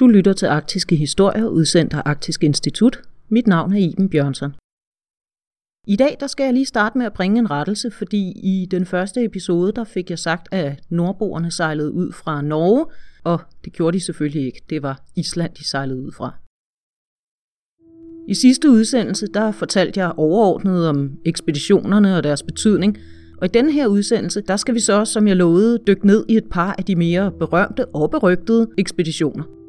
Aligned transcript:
Du 0.00 0.06
lytter 0.06 0.32
til 0.32 0.46
Arktiske 0.46 0.96
Historier, 0.96 1.46
udsendt 1.46 1.94
af 1.94 2.02
Arktisk 2.04 2.44
Institut. 2.44 3.02
Mit 3.28 3.46
navn 3.46 3.72
er 3.72 3.76
Iben 3.76 4.08
Bjørnsen. 4.08 4.50
I 5.86 5.96
dag 5.96 6.16
der 6.20 6.26
skal 6.26 6.44
jeg 6.44 6.54
lige 6.54 6.66
starte 6.66 6.98
med 6.98 7.06
at 7.06 7.12
bringe 7.12 7.38
en 7.38 7.50
rettelse, 7.50 7.90
fordi 7.90 8.32
i 8.42 8.66
den 8.70 8.86
første 8.86 9.24
episode 9.24 9.72
der 9.72 9.84
fik 9.84 10.10
jeg 10.10 10.18
sagt, 10.18 10.48
at 10.52 10.82
nordboerne 10.88 11.50
sejlede 11.50 11.92
ud 11.92 12.12
fra 12.12 12.42
Norge, 12.42 12.86
og 13.24 13.40
det 13.64 13.72
gjorde 13.72 13.94
de 13.94 14.04
selvfølgelig 14.04 14.46
ikke. 14.46 14.62
Det 14.70 14.82
var 14.82 15.02
Island, 15.16 15.54
de 15.54 15.64
sejlede 15.64 16.02
ud 16.02 16.12
fra. 16.12 16.34
I 18.28 18.34
sidste 18.34 18.70
udsendelse 18.70 19.26
der 19.26 19.52
fortalte 19.52 20.00
jeg 20.00 20.12
overordnet 20.16 20.88
om 20.88 21.18
ekspeditionerne 21.24 22.16
og 22.16 22.22
deres 22.22 22.42
betydning, 22.42 22.98
og 23.38 23.44
i 23.44 23.50
denne 23.54 23.72
her 23.72 23.86
udsendelse, 23.86 24.40
der 24.40 24.56
skal 24.56 24.74
vi 24.74 24.80
så, 24.80 25.04
som 25.04 25.28
jeg 25.28 25.36
lovede, 25.36 25.78
dykke 25.86 26.06
ned 26.06 26.24
i 26.28 26.36
et 26.36 26.48
par 26.50 26.74
af 26.78 26.84
de 26.84 26.96
mere 26.96 27.32
berømte 27.32 27.86
og 27.86 28.10
berygtede 28.10 28.68
ekspeditioner. 28.78 29.59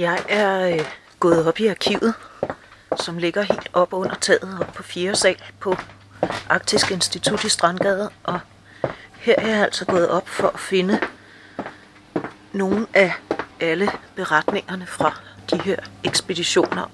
Jeg 0.00 0.18
er 0.28 0.74
øh, 0.74 0.80
gået 1.20 1.46
op 1.46 1.60
i 1.60 1.66
arkivet, 1.66 2.14
som 3.04 3.18
ligger 3.18 3.42
helt 3.42 3.70
op 3.72 3.92
under 3.92 4.14
taget 4.14 4.58
op 4.60 4.74
på 4.76 4.82
4. 4.82 5.14
sal 5.14 5.36
på 5.60 5.74
Arktisk 6.48 6.90
Institut 6.90 7.44
i 7.44 7.48
Strandgade. 7.48 8.08
Og 8.24 8.40
her 9.20 9.34
er 9.38 9.48
jeg 9.48 9.64
altså 9.64 9.84
gået 9.84 10.08
op 10.08 10.28
for 10.28 10.48
at 10.48 10.60
finde 10.60 10.98
nogle 12.52 12.86
af 12.94 13.12
alle 13.60 13.88
beretningerne 14.16 14.86
fra 14.86 15.20
de 15.50 15.62
her 15.62 15.76
ekspeditioner. 16.04 16.90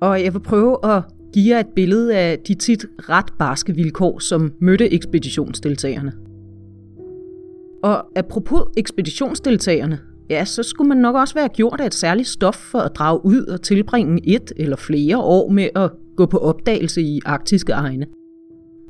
Og 0.00 0.24
jeg 0.24 0.34
vil 0.34 0.40
prøve 0.40 0.96
at 0.96 1.02
give 1.34 1.54
jer 1.54 1.60
et 1.60 1.74
billede 1.76 2.16
af 2.16 2.38
de 2.48 2.54
tit 2.54 2.86
ret 3.08 3.32
barske 3.38 3.74
vilkår, 3.74 4.18
som 4.18 4.52
mødte 4.60 4.92
ekspeditionsdeltagerne. 4.92 6.12
Og 7.82 8.04
apropos 8.16 8.62
ekspeditionsdeltagerne, 8.76 10.09
ja, 10.30 10.44
så 10.44 10.62
skulle 10.62 10.88
man 10.88 10.98
nok 10.98 11.16
også 11.16 11.34
være 11.34 11.48
gjort 11.48 11.80
af 11.80 11.86
et 11.86 11.94
særligt 11.94 12.28
stof 12.28 12.54
for 12.54 12.78
at 12.78 12.92
drage 12.94 13.24
ud 13.24 13.44
og 13.44 13.62
tilbringe 13.62 14.28
et 14.28 14.52
eller 14.56 14.76
flere 14.76 15.18
år 15.18 15.50
med 15.50 15.68
at 15.74 15.90
gå 16.16 16.26
på 16.26 16.38
opdagelse 16.38 17.02
i 17.02 17.20
arktiske 17.24 17.72
egne. 17.72 18.06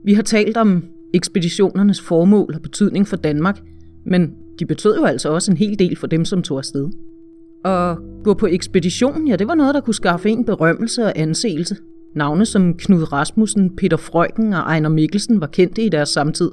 Vi 0.04 0.14
har 0.14 0.22
talt 0.22 0.56
om 0.56 0.84
ekspeditionernes 1.14 2.00
formål 2.00 2.54
og 2.54 2.62
betydning 2.62 3.08
for 3.08 3.16
Danmark, 3.16 3.62
men 4.06 4.32
de 4.58 4.66
betød 4.66 4.96
jo 4.96 5.04
altså 5.04 5.28
også 5.28 5.50
en 5.50 5.56
hel 5.56 5.78
del 5.78 5.96
for 5.96 6.06
dem, 6.06 6.24
som 6.24 6.42
tog 6.42 6.58
afsted. 6.58 6.88
Og 7.64 7.98
gå 8.24 8.34
på 8.34 8.46
ekspedition, 8.46 9.28
ja, 9.28 9.36
det 9.36 9.48
var 9.48 9.54
noget, 9.54 9.74
der 9.74 9.80
kunne 9.80 9.94
skaffe 9.94 10.30
en 10.30 10.44
berømmelse 10.44 11.04
og 11.04 11.12
anseelse. 11.18 11.76
Navne 12.14 12.46
som 12.46 12.74
Knud 12.74 13.12
Rasmussen, 13.12 13.76
Peter 13.76 13.96
Frøken 13.96 14.52
og 14.52 14.58
Ejner 14.58 14.88
Mikkelsen 14.88 15.40
var 15.40 15.46
kendte 15.46 15.82
i 15.82 15.88
deres 15.88 16.08
samtid. 16.08 16.50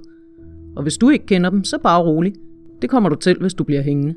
Og 0.76 0.84
hvis 0.84 0.98
du 0.98 1.10
ikke 1.10 1.26
kender 1.26 1.50
dem, 1.50 1.64
så 1.64 1.78
bare 1.84 2.04
rolig. 2.04 2.34
Det 2.82 2.90
kommer 2.90 3.10
du 3.10 3.16
til, 3.16 3.38
hvis 3.40 3.54
du 3.54 3.64
bliver 3.64 3.82
hængende. 3.82 4.16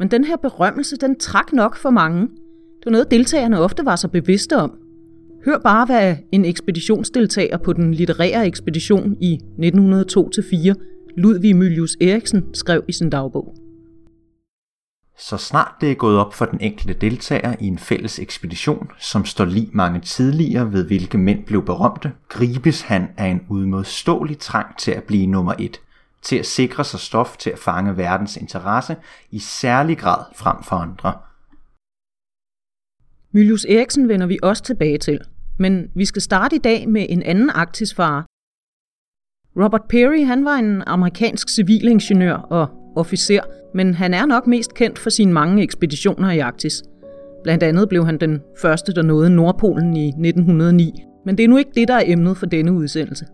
Men 0.00 0.10
den 0.10 0.24
her 0.24 0.36
berømmelse, 0.36 0.96
den 0.96 1.18
trak 1.18 1.52
nok 1.52 1.76
for 1.76 1.90
mange. 1.90 2.20
Det 2.20 2.86
var 2.86 2.90
noget, 2.90 3.10
deltagerne 3.10 3.60
ofte 3.60 3.84
var 3.84 3.96
så 3.96 4.08
bevidste 4.08 4.56
om. 4.56 4.78
Hør 5.44 5.58
bare, 5.58 5.86
hvad 5.86 6.16
en 6.32 6.44
ekspeditionsdeltager 6.44 7.56
på 7.56 7.72
den 7.72 7.94
litterære 7.94 8.46
ekspedition 8.46 9.16
i 9.20 9.40
1902-4, 9.58 10.74
Ludvig 11.16 11.56
Mylius 11.56 11.96
Eriksen, 12.00 12.54
skrev 12.54 12.82
i 12.88 12.92
sin 12.92 13.10
dagbog. 13.10 13.54
Så 15.18 15.36
snart 15.36 15.74
det 15.80 15.90
er 15.90 15.94
gået 15.94 16.18
op 16.18 16.34
for 16.34 16.44
den 16.44 16.60
enkelte 16.60 16.94
deltager 16.94 17.54
i 17.60 17.66
en 17.66 17.78
fælles 17.78 18.18
ekspedition, 18.18 18.90
som 18.98 19.24
står 19.24 19.44
lige 19.44 19.70
mange 19.72 20.00
tidligere 20.00 20.72
ved 20.72 20.84
hvilke 20.84 21.18
mænd 21.18 21.44
blev 21.44 21.64
berømte, 21.64 22.12
gribes 22.28 22.82
han 22.82 23.08
af 23.16 23.26
en 23.26 23.40
udmodståelig 23.48 24.38
trang 24.38 24.78
til 24.78 24.90
at 24.90 25.04
blive 25.04 25.26
nummer 25.26 25.54
et, 25.58 25.80
til 26.22 26.36
at 26.36 26.46
sikre 26.46 26.84
sig 26.84 27.00
stof 27.00 27.36
til 27.36 27.50
at 27.50 27.58
fange 27.58 27.96
verdens 27.96 28.36
interesse 28.36 28.96
i 29.30 29.38
særlig 29.38 29.98
grad 29.98 30.24
frem 30.34 30.62
for 30.62 30.76
andre. 30.76 31.12
Mylius 33.32 33.64
Eriksen 33.64 34.08
vender 34.08 34.26
vi 34.26 34.38
også 34.42 34.62
tilbage 34.62 34.98
til, 34.98 35.20
men 35.58 35.90
vi 35.94 36.04
skal 36.04 36.22
starte 36.22 36.56
i 36.56 36.58
dag 36.58 36.88
med 36.88 37.06
en 37.08 37.22
anden 37.22 37.50
arktisfarer. 37.50 38.22
Robert 39.64 39.84
Peary 39.88 40.24
han 40.24 40.44
var 40.44 40.54
en 40.54 40.82
amerikansk 40.86 41.48
civilingeniør 41.48 42.34
og 42.34 42.68
officer, 42.96 43.42
men 43.74 43.94
han 43.94 44.14
er 44.14 44.26
nok 44.26 44.46
mest 44.46 44.74
kendt 44.74 44.98
for 44.98 45.10
sine 45.10 45.32
mange 45.32 45.62
ekspeditioner 45.62 46.30
i 46.30 46.38
Arktis. 46.38 46.82
Blandt 47.42 47.62
andet 47.62 47.88
blev 47.88 48.06
han 48.06 48.18
den 48.18 48.40
første, 48.62 48.94
der 48.94 49.02
nåede 49.02 49.30
Nordpolen 49.30 49.96
i 49.96 50.08
1909. 50.08 50.92
Men 51.26 51.38
det 51.38 51.44
er 51.44 51.48
nu 51.48 51.56
ikke 51.56 51.70
det, 51.74 51.88
der 51.88 51.94
er 51.94 52.04
emnet 52.06 52.36
for 52.36 52.46
denne 52.46 52.72
udsendelse. 52.72 53.26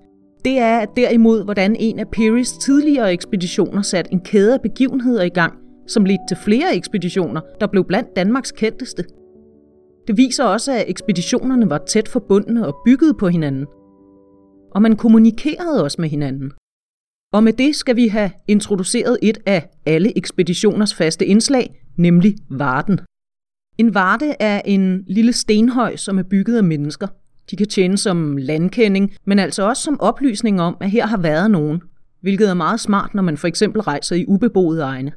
Det 0.46 0.58
er 0.58 0.84
derimod, 0.84 1.44
hvordan 1.44 1.76
en 1.76 1.98
af 1.98 2.08
Perrys 2.08 2.52
tidligere 2.52 3.12
ekspeditioner 3.12 3.82
satte 3.82 4.12
en 4.12 4.20
kæde 4.20 4.54
af 4.54 4.60
begivenheder 4.62 5.22
i 5.22 5.28
gang, 5.28 5.54
som 5.86 6.04
ledte 6.04 6.24
til 6.28 6.36
flere 6.44 6.76
ekspeditioner, 6.76 7.40
der 7.60 7.66
blev 7.66 7.84
blandt 7.84 8.16
Danmarks 8.16 8.52
kendteste. 8.52 9.04
Det 10.06 10.16
viser 10.16 10.44
også, 10.44 10.72
at 10.72 10.84
ekspeditionerne 10.88 11.70
var 11.70 11.78
tæt 11.78 12.08
forbundne 12.08 12.66
og 12.66 12.76
byggede 12.84 13.14
på 13.14 13.28
hinanden. 13.28 13.66
Og 14.74 14.82
man 14.82 14.96
kommunikerede 14.96 15.84
også 15.84 16.00
med 16.00 16.08
hinanden. 16.08 16.52
Og 17.32 17.44
med 17.44 17.52
det 17.52 17.76
skal 17.76 17.96
vi 17.96 18.08
have 18.08 18.30
introduceret 18.48 19.18
et 19.22 19.38
af 19.46 19.68
alle 19.86 20.18
ekspeditioners 20.18 20.94
faste 20.94 21.26
indslag, 21.26 21.82
nemlig 21.96 22.34
Varden. 22.50 22.98
En 23.78 23.94
varde 23.94 24.34
er 24.40 24.60
en 24.64 25.04
lille 25.06 25.32
stenhøj, 25.32 25.96
som 25.96 26.18
er 26.18 26.22
bygget 26.22 26.56
af 26.56 26.64
mennesker. 26.64 27.06
De 27.50 27.56
kan 27.56 27.68
tjene 27.68 27.96
som 27.96 28.36
landkending, 28.36 29.16
men 29.24 29.38
altså 29.38 29.68
også 29.68 29.82
som 29.82 30.00
oplysning 30.00 30.60
om, 30.60 30.76
at 30.80 30.90
her 30.90 31.06
har 31.06 31.18
været 31.18 31.50
nogen, 31.50 31.82
hvilket 32.20 32.50
er 32.50 32.54
meget 32.54 32.80
smart, 32.80 33.14
når 33.14 33.22
man 33.22 33.36
for 33.36 33.48
eksempel 33.48 33.82
rejser 33.82 34.16
i 34.16 34.24
ubeboede 34.28 34.82
egne. 34.82 35.12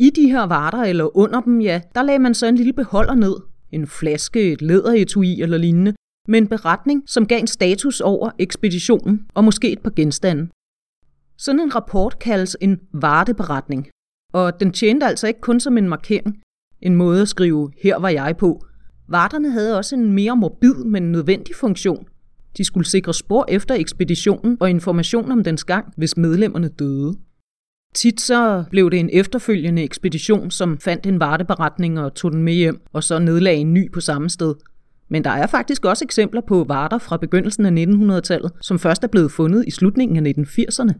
I 0.00 0.10
de 0.10 0.30
her 0.30 0.46
varter 0.46 0.82
eller 0.82 1.16
under 1.16 1.40
dem, 1.40 1.60
ja, 1.60 1.80
der 1.94 2.02
lagde 2.02 2.18
man 2.18 2.34
så 2.34 2.46
en 2.46 2.56
lille 2.56 2.72
beholder 2.72 3.14
ned, 3.14 3.36
en 3.72 3.86
flaske, 3.86 4.52
et 4.52 4.62
læderetui 4.62 5.40
eller 5.42 5.58
lignende, 5.58 5.94
med 6.28 6.38
en 6.38 6.48
beretning, 6.48 7.02
som 7.06 7.26
gav 7.26 7.38
en 7.38 7.46
status 7.46 8.00
over 8.00 8.30
ekspeditionen 8.38 9.26
og 9.34 9.44
måske 9.44 9.72
et 9.72 9.78
par 9.78 9.92
genstande. 9.96 10.48
Sådan 11.38 11.60
en 11.60 11.74
rapport 11.74 12.18
kaldes 12.18 12.56
en 12.60 12.80
varteberetning, 12.92 13.88
og 14.32 14.60
den 14.60 14.72
tjente 14.72 15.06
altså 15.06 15.26
ikke 15.26 15.40
kun 15.40 15.60
som 15.60 15.78
en 15.78 15.88
markering, 15.88 16.42
en 16.82 16.94
måde 16.94 17.22
at 17.22 17.28
skrive, 17.28 17.72
her 17.82 17.98
var 17.98 18.08
jeg 18.08 18.36
på. 18.38 18.66
Varterne 19.08 19.50
havde 19.50 19.78
også 19.78 19.96
en 19.96 20.12
mere 20.12 20.36
morbid, 20.36 20.74
men 20.74 21.12
nødvendig 21.12 21.54
funktion. 21.54 22.06
De 22.56 22.64
skulle 22.64 22.86
sikre 22.86 23.14
spor 23.14 23.44
efter 23.48 23.74
ekspeditionen 23.74 24.56
og 24.60 24.70
information 24.70 25.30
om 25.30 25.44
dens 25.44 25.64
gang, 25.64 25.92
hvis 25.96 26.16
medlemmerne 26.16 26.68
døde. 26.68 27.14
Tit 27.94 28.20
så 28.20 28.64
blev 28.70 28.90
det 28.90 29.00
en 29.00 29.10
efterfølgende 29.12 29.82
ekspedition, 29.82 30.50
som 30.50 30.78
fandt 30.78 31.06
en 31.06 31.20
varteberetning 31.20 32.00
og 32.00 32.14
tog 32.14 32.32
den 32.32 32.42
med 32.42 32.52
hjem, 32.52 32.80
og 32.92 33.04
så 33.04 33.18
nedlagde 33.18 33.60
en 33.60 33.74
ny 33.74 33.92
på 33.92 34.00
samme 34.00 34.30
sted. 34.30 34.54
Men 35.08 35.24
der 35.24 35.30
er 35.30 35.46
faktisk 35.46 35.84
også 35.84 36.04
eksempler 36.04 36.40
på 36.40 36.64
varter 36.64 36.98
fra 36.98 37.16
begyndelsen 37.16 37.66
af 37.66 37.84
1900-tallet, 37.84 38.52
som 38.60 38.78
først 38.78 39.04
er 39.04 39.08
blevet 39.08 39.32
fundet 39.32 39.64
i 39.66 39.70
slutningen 39.70 40.26
af 40.26 40.32
1980'erne. 40.38 40.92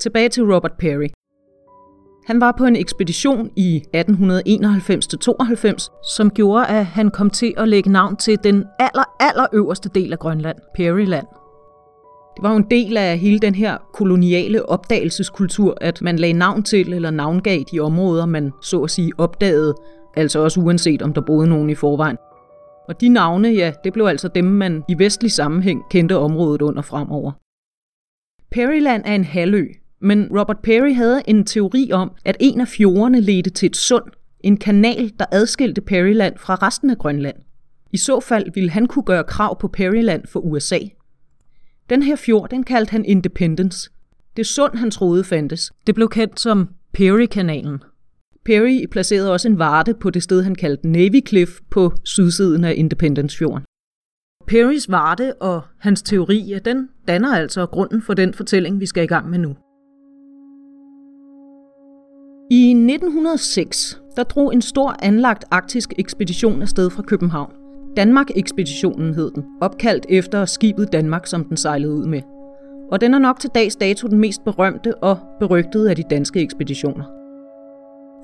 Tilbage 0.00 0.28
til 0.28 0.42
Robert 0.42 0.72
Perry. 0.78 1.08
Han 2.28 2.40
var 2.40 2.54
på 2.58 2.64
en 2.64 2.76
ekspedition 2.76 3.50
i 3.56 3.82
1891-92, 3.96 6.12
som 6.16 6.30
gjorde, 6.30 6.66
at 6.66 6.86
han 6.86 7.10
kom 7.10 7.30
til 7.30 7.54
at 7.56 7.68
lægge 7.68 7.90
navn 7.90 8.16
til 8.16 8.38
den 8.44 8.64
aller, 8.78 9.14
aller 9.20 9.46
øverste 9.52 9.88
del 9.88 10.12
af 10.12 10.18
Grønland, 10.18 10.56
Perryland. 10.74 11.26
Det 12.36 12.42
var 12.42 12.50
jo 12.50 12.56
en 12.56 12.70
del 12.70 12.96
af 12.96 13.18
hele 13.18 13.38
den 13.38 13.54
her 13.54 13.78
koloniale 13.92 14.68
opdagelseskultur, 14.68 15.78
at 15.80 16.02
man 16.02 16.18
lagde 16.18 16.32
navn 16.32 16.62
til 16.62 16.92
eller 16.92 17.10
navngav 17.10 17.60
de 17.72 17.80
områder, 17.80 18.26
man 18.26 18.52
så 18.62 18.82
at 18.82 18.90
sige 18.90 19.12
opdagede, 19.18 19.74
altså 20.16 20.40
også 20.40 20.60
uanset 20.60 21.02
om 21.02 21.12
der 21.12 21.20
boede 21.20 21.48
nogen 21.48 21.70
i 21.70 21.74
forvejen. 21.74 22.16
Og 22.88 23.00
de 23.00 23.08
navne, 23.08 23.48
ja, 23.48 23.72
det 23.84 23.92
blev 23.92 24.04
altså 24.04 24.28
dem, 24.28 24.44
man 24.44 24.84
i 24.88 24.98
vestlig 24.98 25.32
sammenhæng 25.32 25.82
kendte 25.90 26.18
området 26.18 26.62
under 26.62 26.82
fremover. 26.82 27.32
Perryland 28.50 29.02
er 29.06 29.14
en 29.14 29.24
halvø, 29.24 29.66
men 30.00 30.28
Robert 30.38 30.58
Perry 30.62 30.94
havde 30.94 31.22
en 31.26 31.44
teori 31.44 31.90
om, 31.92 32.10
at 32.24 32.36
en 32.40 32.60
af 32.60 32.68
fjordene 32.68 33.20
ledte 33.20 33.50
til 33.50 33.66
et 33.66 33.76
sund, 33.76 34.04
en 34.40 34.56
kanal, 34.56 35.12
der 35.18 35.24
adskilte 35.32 35.80
Perryland 35.80 36.38
fra 36.38 36.54
resten 36.54 36.90
af 36.90 36.98
Grønland. 36.98 37.36
I 37.92 37.96
så 37.96 38.20
fald 38.20 38.46
ville 38.54 38.70
han 38.70 38.86
kunne 38.86 39.02
gøre 39.02 39.24
krav 39.24 39.60
på 39.60 39.68
Perryland 39.68 40.26
for 40.26 40.40
USA. 40.40 40.78
Den 41.90 42.02
her 42.02 42.16
fjord, 42.16 42.50
den 42.50 42.64
kaldte 42.64 42.90
han 42.90 43.04
Independence. 43.04 43.90
Det 44.36 44.46
sund, 44.46 44.74
han 44.74 44.90
troede 44.90 45.24
fandtes. 45.24 45.72
Det 45.86 45.94
blev 45.94 46.08
kendt 46.08 46.40
som 46.40 46.68
Perry-kanalen. 46.92 47.82
Perry 48.44 48.86
placerede 48.90 49.32
også 49.32 49.48
en 49.48 49.58
varte 49.58 49.94
på 49.94 50.10
det 50.10 50.22
sted, 50.22 50.42
han 50.42 50.54
kaldte 50.54 50.88
Navy 50.88 51.26
Cliff 51.28 51.50
på 51.70 51.92
sydsiden 52.04 52.64
af 52.64 52.74
Independence-fjorden. 52.76 53.64
Perrys 54.46 54.90
varte 54.90 55.34
og 55.42 55.62
hans 55.78 56.02
teori, 56.02 56.54
den 56.64 56.88
danner 57.08 57.34
altså 57.34 57.66
grunden 57.66 58.02
for 58.02 58.14
den 58.14 58.34
fortælling, 58.34 58.80
vi 58.80 58.86
skal 58.86 59.04
i 59.04 59.06
gang 59.06 59.30
med 59.30 59.38
nu. 59.38 59.56
I 62.50 62.70
1906 62.70 64.00
der 64.16 64.22
drog 64.22 64.54
en 64.54 64.62
stor 64.62 64.96
anlagt 65.02 65.44
arktisk 65.50 65.92
ekspedition 65.98 66.62
afsted 66.62 66.90
fra 66.90 67.02
København. 67.02 67.52
Danmark-ekspeditionen 67.96 69.14
hed 69.14 69.30
den, 69.30 69.44
opkaldt 69.60 70.06
efter 70.08 70.44
skibet 70.44 70.92
Danmark, 70.92 71.26
som 71.26 71.44
den 71.44 71.56
sejlede 71.56 71.94
ud 71.94 72.06
med. 72.06 72.20
og 72.92 73.00
den 73.00 73.14
er 73.14 73.18
nok 73.18 73.40
til 73.40 73.50
dags 73.54 73.76
dato 73.76 74.08
den 74.08 74.18
mest 74.18 74.44
berømte 74.44 74.94
og 74.94 75.18
berygtede 75.40 75.90
af 75.90 75.96
de 75.96 76.02
danske 76.10 76.40
ekspeditioner. 76.40 77.04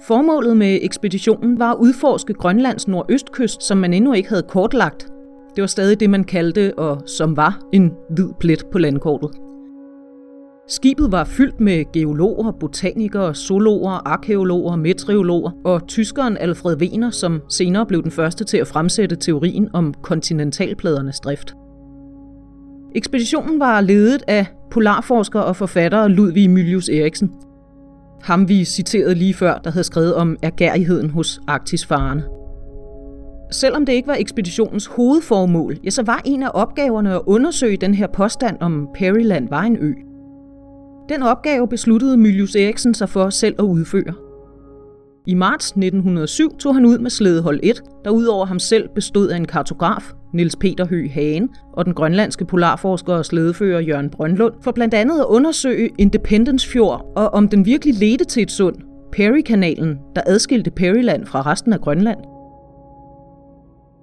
Formålet 0.03 0.56
med 0.56 0.79
ekspeditionen 0.82 1.59
var 1.59 1.73
at 1.73 1.79
udforske 1.81 2.35
Grønlands 2.35 2.88
nordøstkyst, 2.88 3.62
som 3.62 3.79
man 3.79 3.94
endnu 3.94 4.12
ikke 4.12 4.29
havde 4.29 4.43
kortlagt. 4.43 5.09
Det 5.56 5.62
var 5.62 5.67
stadig 5.67 6.00
det, 6.00 6.11
man 6.11 6.25
kaldte, 6.25 6.79
og 6.79 7.03
som 7.06 7.37
var, 7.37 7.61
en 7.73 7.93
hvid 8.11 8.29
plet 8.41 8.65
på 8.73 8.79
landkortet. 8.79 9.31
Skibet 10.69 11.12
var 11.12 11.25
fyldt 11.25 11.61
med 11.61 11.93
geologer, 11.93 12.52
botanikere, 12.52 13.34
zoologer, 13.34 13.90
arkeologer, 13.90 14.76
meteorologer 14.76 15.50
og 15.64 15.87
tyskeren 15.88 16.37
Alfred 16.37 16.76
Wegener, 16.76 17.11
som 17.11 17.40
senere 17.49 17.87
blev 17.87 18.02
den 18.02 18.11
første 18.11 18.44
til 18.44 18.56
at 18.56 18.66
fremsætte 18.66 19.16
teorien 19.16 19.69
om 19.72 19.94
kontinentalpladernes 20.02 21.20
drift. 21.20 21.55
Ekspeditionen 22.94 23.61
var 23.61 23.81
ledet 23.81 24.22
af 24.28 24.46
polarforsker 24.70 25.40
og 25.40 25.56
forfatter 25.56 26.08
Ludvig 26.08 26.50
Mylius 26.50 26.88
Eriksen. 26.88 27.31
Ham 28.22 28.49
vi 28.49 28.64
citerede 28.64 29.14
lige 29.14 29.34
før, 29.34 29.58
der 29.58 29.70
havde 29.70 29.84
skrevet 29.84 30.14
om 30.14 30.37
ergærigheden 30.43 31.10
hos 31.10 31.40
Arktisfarerne. 31.49 32.25
Selvom 33.52 33.87
det 33.87 33.93
ikke 33.93 34.08
var 34.08 34.17
ekspeditionens 34.19 34.87
hovedformål, 34.87 35.76
ja, 35.84 35.90
så 35.90 36.02
var 36.02 36.22
en 36.25 36.43
af 36.43 36.50
opgaverne 36.55 37.14
at 37.14 37.20
undersøge 37.26 37.76
den 37.76 37.94
her 37.94 38.06
påstand 38.06 38.56
om 38.60 38.88
Perryland 38.94 39.49
var 39.49 39.62
en 39.62 39.76
ø. 39.81 39.93
Den 41.09 41.23
opgave 41.23 41.69
besluttede 41.69 42.17
Mylius 42.17 42.55
Eriksen 42.55 42.95
sig 42.95 43.09
for 43.09 43.31
selv 43.31 43.55
at 43.59 43.65
udføre. 43.65 44.15
I 45.27 45.35
marts 45.35 45.67
1907 45.67 46.56
tog 46.59 46.75
han 46.75 46.87
ud 46.87 46.99
med 46.99 47.11
slædehold 47.11 47.61
1, 47.62 47.83
der 48.05 48.11
udover 48.11 48.47
ham 48.47 48.59
selv 48.59 48.89
bestod 48.95 49.29
af 49.29 49.37
en 49.37 49.45
kartograf, 49.45 50.12
Niels 50.35 50.56
Peter 50.56 50.87
Høgh 50.87 51.11
Hagen, 51.11 51.49
og 51.73 51.85
den 51.85 51.95
grønlandske 51.95 52.45
polarforsker 52.45 53.15
og 53.15 53.25
slædefører 53.25 53.81
Jørgen 53.81 54.11
Brøndlund, 54.11 54.55
for 54.62 54.73
blandt 54.73 54.95
andet 54.95 55.21
at 55.21 55.27
undersøge 55.27 55.91
Independence 55.99 56.69
Fjord 56.69 57.12
og 57.17 57.35
om 57.35 57.49
den 57.49 57.67
virkelig 57.67 57.95
ledte 57.95 58.25
til 58.25 58.43
et 58.43 58.51
sund, 58.51 58.77
Perry-kanalen, 59.12 59.99
der 60.17 60.23
adskilte 60.27 60.71
Perryland 60.71 61.27
fra 61.27 61.43
resten 61.43 61.73
af 61.73 61.81
Grønland. 61.81 62.19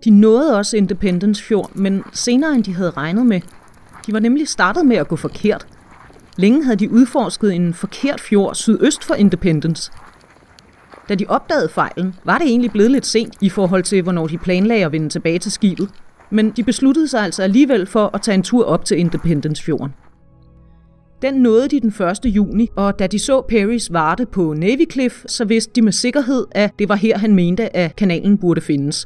De 0.03 0.09
nåede 0.09 0.57
også 0.57 0.77
Independence 0.77 1.43
Fjord, 1.43 1.75
men 1.75 2.03
senere 2.13 2.55
end 2.55 2.63
de 2.63 2.75
havde 2.75 2.89
regnet 2.89 3.25
med. 3.25 3.41
De 4.07 4.13
var 4.13 4.19
nemlig 4.19 4.47
startet 4.47 4.85
med 4.85 4.95
at 4.95 5.07
gå 5.07 5.15
forkert. 5.15 5.67
Længe 6.41 6.63
havde 6.63 6.75
de 6.75 6.91
udforsket 6.91 7.53
en 7.53 7.73
forkert 7.73 8.21
fjord 8.21 8.55
sydøst 8.55 9.03
for 9.03 9.15
Independence. 9.15 9.91
Da 11.09 11.15
de 11.15 11.25
opdagede 11.29 11.69
fejlen, 11.69 12.15
var 12.25 12.37
det 12.37 12.47
egentlig 12.47 12.71
blevet 12.71 12.91
lidt 12.91 13.05
sent 13.05 13.33
i 13.41 13.49
forhold 13.49 13.83
til, 13.83 14.01
hvornår 14.01 14.27
de 14.27 14.37
planlagde 14.37 14.85
at 14.85 14.91
vende 14.91 15.09
tilbage 15.09 15.39
til 15.39 15.51
skibet. 15.51 15.89
Men 16.29 16.51
de 16.51 16.63
besluttede 16.63 17.07
sig 17.07 17.21
altså 17.21 17.43
alligevel 17.43 17.85
for 17.85 18.09
at 18.13 18.21
tage 18.21 18.35
en 18.35 18.43
tur 18.43 18.65
op 18.65 18.85
til 18.85 18.99
Independence 18.99 19.63
Fjorden. 19.63 19.93
Den 21.21 21.33
nåede 21.33 21.67
de 21.67 21.79
den 21.79 22.05
1. 22.25 22.25
juni, 22.25 22.69
og 22.75 22.99
da 22.99 23.07
de 23.07 23.19
så 23.19 23.41
Perrys 23.41 23.93
varte 23.93 24.25
på 24.25 24.53
Navy 24.53 24.91
Cliff, 24.91 25.23
så 25.27 25.45
vidste 25.45 25.71
de 25.75 25.81
med 25.81 25.91
sikkerhed, 25.91 26.45
at 26.51 26.71
det 26.79 26.89
var 26.89 26.95
her, 26.95 27.17
han 27.17 27.35
mente, 27.35 27.75
at 27.75 27.95
kanalen 27.95 28.37
burde 28.37 28.61
findes. 28.61 29.05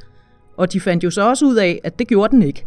Og 0.57 0.73
de 0.73 0.79
fandt 0.79 1.03
jo 1.03 1.09
så 1.09 1.29
også 1.29 1.45
ud 1.45 1.55
af, 1.55 1.79
at 1.83 1.99
det 1.99 2.07
gjorde 2.07 2.31
den 2.31 2.41
ikke. 2.41 2.65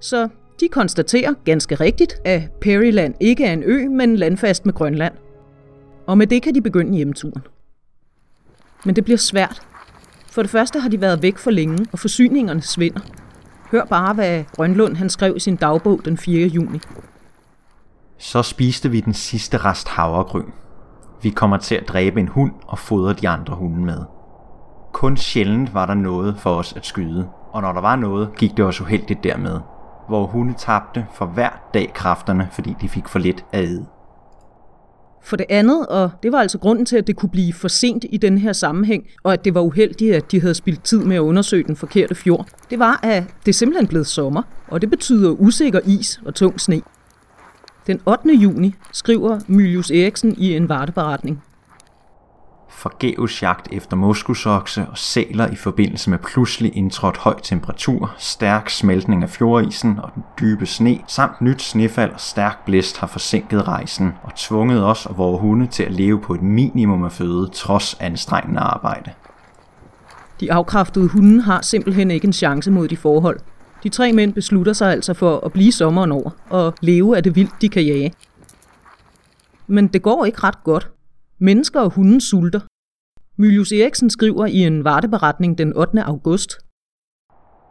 Så 0.00 0.28
de 0.60 0.68
konstaterer 0.68 1.34
ganske 1.44 1.74
rigtigt, 1.74 2.14
at 2.24 2.42
Perryland 2.60 3.14
ikke 3.20 3.44
er 3.44 3.52
en 3.52 3.62
ø, 3.66 3.88
men 3.88 4.16
landfast 4.16 4.66
med 4.66 4.74
Grønland. 4.74 5.14
Og 6.06 6.18
med 6.18 6.26
det 6.26 6.42
kan 6.42 6.54
de 6.54 6.62
begynde 6.62 6.96
hjemturen. 6.96 7.42
Men 8.84 8.96
det 8.96 9.04
bliver 9.04 9.18
svært. 9.18 9.60
For 10.30 10.42
det 10.42 10.50
første 10.50 10.80
har 10.80 10.88
de 10.88 11.00
været 11.00 11.22
væk 11.22 11.38
for 11.38 11.50
længe, 11.50 11.86
og 11.92 11.98
forsyningerne 11.98 12.62
svinder. 12.62 13.00
Hør 13.70 13.84
bare, 13.84 14.14
hvad 14.14 14.44
Grønlund 14.52 14.96
han 14.96 15.10
skrev 15.10 15.36
i 15.36 15.40
sin 15.40 15.56
dagbog 15.56 16.04
den 16.04 16.18
4. 16.18 16.46
juni. 16.46 16.78
Så 18.18 18.42
spiste 18.42 18.90
vi 18.90 19.00
den 19.00 19.14
sidste 19.14 19.58
rest 19.58 19.88
havregryn. 19.88 20.50
Vi 21.22 21.30
kommer 21.30 21.56
til 21.56 21.74
at 21.74 21.88
dræbe 21.88 22.20
en 22.20 22.28
hund 22.28 22.52
og 22.66 22.78
fodre 22.78 23.12
de 23.12 23.28
andre 23.28 23.56
hunde 23.56 23.84
med. 23.84 23.98
Kun 24.92 25.16
sjældent 25.16 25.74
var 25.74 25.86
der 25.86 25.94
noget 25.94 26.36
for 26.38 26.50
os 26.50 26.72
at 26.76 26.86
skyde, 26.86 27.28
og 27.52 27.62
når 27.62 27.72
der 27.72 27.80
var 27.80 27.96
noget, 27.96 28.36
gik 28.36 28.56
det 28.56 28.64
også 28.64 28.82
uheldigt 28.82 29.24
dermed, 29.24 29.60
hvor 30.08 30.26
hunde 30.26 30.54
tabte 30.58 31.06
for 31.14 31.26
hver 31.26 31.50
dag 31.74 31.90
kræfterne, 31.94 32.48
fordi 32.52 32.76
de 32.80 32.88
fik 32.88 33.08
for 33.08 33.18
lidt 33.18 33.44
at 33.52 33.64
æde. 33.64 33.86
For 35.22 35.36
det 35.36 35.46
andet, 35.48 35.86
og 35.86 36.10
det 36.22 36.32
var 36.32 36.38
altså 36.38 36.58
grunden 36.58 36.86
til, 36.86 36.96
at 36.96 37.06
det 37.06 37.16
kunne 37.16 37.30
blive 37.30 37.52
for 37.52 37.68
sent 37.68 38.04
i 38.10 38.16
den 38.16 38.38
her 38.38 38.52
sammenhæng, 38.52 39.06
og 39.22 39.32
at 39.32 39.44
det 39.44 39.54
var 39.54 39.60
uheldigt, 39.60 40.14
at 40.14 40.32
de 40.32 40.40
havde 40.40 40.54
spildt 40.54 40.84
tid 40.84 41.04
med 41.04 41.16
at 41.16 41.20
undersøge 41.20 41.64
den 41.64 41.76
forkerte 41.76 42.14
fjord, 42.14 42.46
det 42.70 42.78
var, 42.78 43.00
at 43.02 43.24
det 43.46 43.54
simpelthen 43.54 43.86
blev 43.86 44.04
sommer, 44.04 44.42
og 44.68 44.80
det 44.80 44.90
betyder 44.90 45.30
usikker 45.30 45.80
is 45.84 46.20
og 46.26 46.34
tung 46.34 46.60
sne. 46.60 46.82
Den 47.86 48.00
8. 48.06 48.28
juni 48.34 48.74
skriver 48.92 49.40
Mylius 49.48 49.90
Eriksen 49.90 50.34
i 50.38 50.56
en 50.56 50.68
varteberetning 50.68 51.42
forgæves 52.74 53.42
jagt 53.42 53.68
efter 53.72 53.96
moskusokse 53.96 54.86
og 54.90 54.98
sæler 54.98 55.50
i 55.50 55.56
forbindelse 55.56 56.10
med 56.10 56.18
pludselig 56.18 56.76
indtrådt 56.76 57.16
høj 57.16 57.40
temperatur, 57.40 58.14
stærk 58.18 58.70
smeltning 58.70 59.22
af 59.22 59.30
fjordisen 59.30 59.98
og 59.98 60.10
den 60.14 60.22
dybe 60.40 60.66
sne, 60.66 60.98
samt 61.06 61.40
nyt 61.40 61.62
snefald 61.62 62.12
og 62.12 62.20
stærk 62.20 62.64
blæst 62.64 62.98
har 62.98 63.06
forsinket 63.06 63.68
rejsen 63.68 64.12
og 64.22 64.34
tvunget 64.36 64.84
os 64.84 65.06
og 65.06 65.18
vores 65.18 65.40
hunde 65.40 65.66
til 65.66 65.82
at 65.82 65.92
leve 65.92 66.20
på 66.20 66.34
et 66.34 66.42
minimum 66.42 67.04
af 67.04 67.12
føde 67.12 67.48
trods 67.54 67.96
anstrengende 68.00 68.60
arbejde. 68.60 69.10
De 70.40 70.52
afkræftede 70.52 71.08
hunde 71.08 71.42
har 71.42 71.62
simpelthen 71.62 72.10
ikke 72.10 72.26
en 72.26 72.32
chance 72.32 72.70
mod 72.70 72.88
de 72.88 72.96
forhold. 72.96 73.40
De 73.82 73.88
tre 73.88 74.12
mænd 74.12 74.32
beslutter 74.32 74.72
sig 74.72 74.92
altså 74.92 75.14
for 75.14 75.40
at 75.46 75.52
blive 75.52 75.72
sommeren 75.72 76.12
over 76.12 76.30
og 76.50 76.74
leve 76.80 77.16
af 77.16 77.22
det 77.22 77.36
vildt, 77.36 77.60
de 77.60 77.68
kan 77.68 77.82
jage. 77.82 78.12
Men 79.66 79.88
det 79.88 80.02
går 80.02 80.24
ikke 80.24 80.40
ret 80.42 80.64
godt. 80.64 80.90
Mennesker 81.38 81.80
og 81.80 81.90
hunde 81.90 82.20
sulter. 82.20 82.60
Mylius 83.38 83.72
Eriksen 83.72 84.10
skriver 84.10 84.46
i 84.46 84.58
en 84.58 84.84
varteberetning 84.84 85.58
den 85.58 85.76
8. 85.76 86.02
august. 86.02 86.58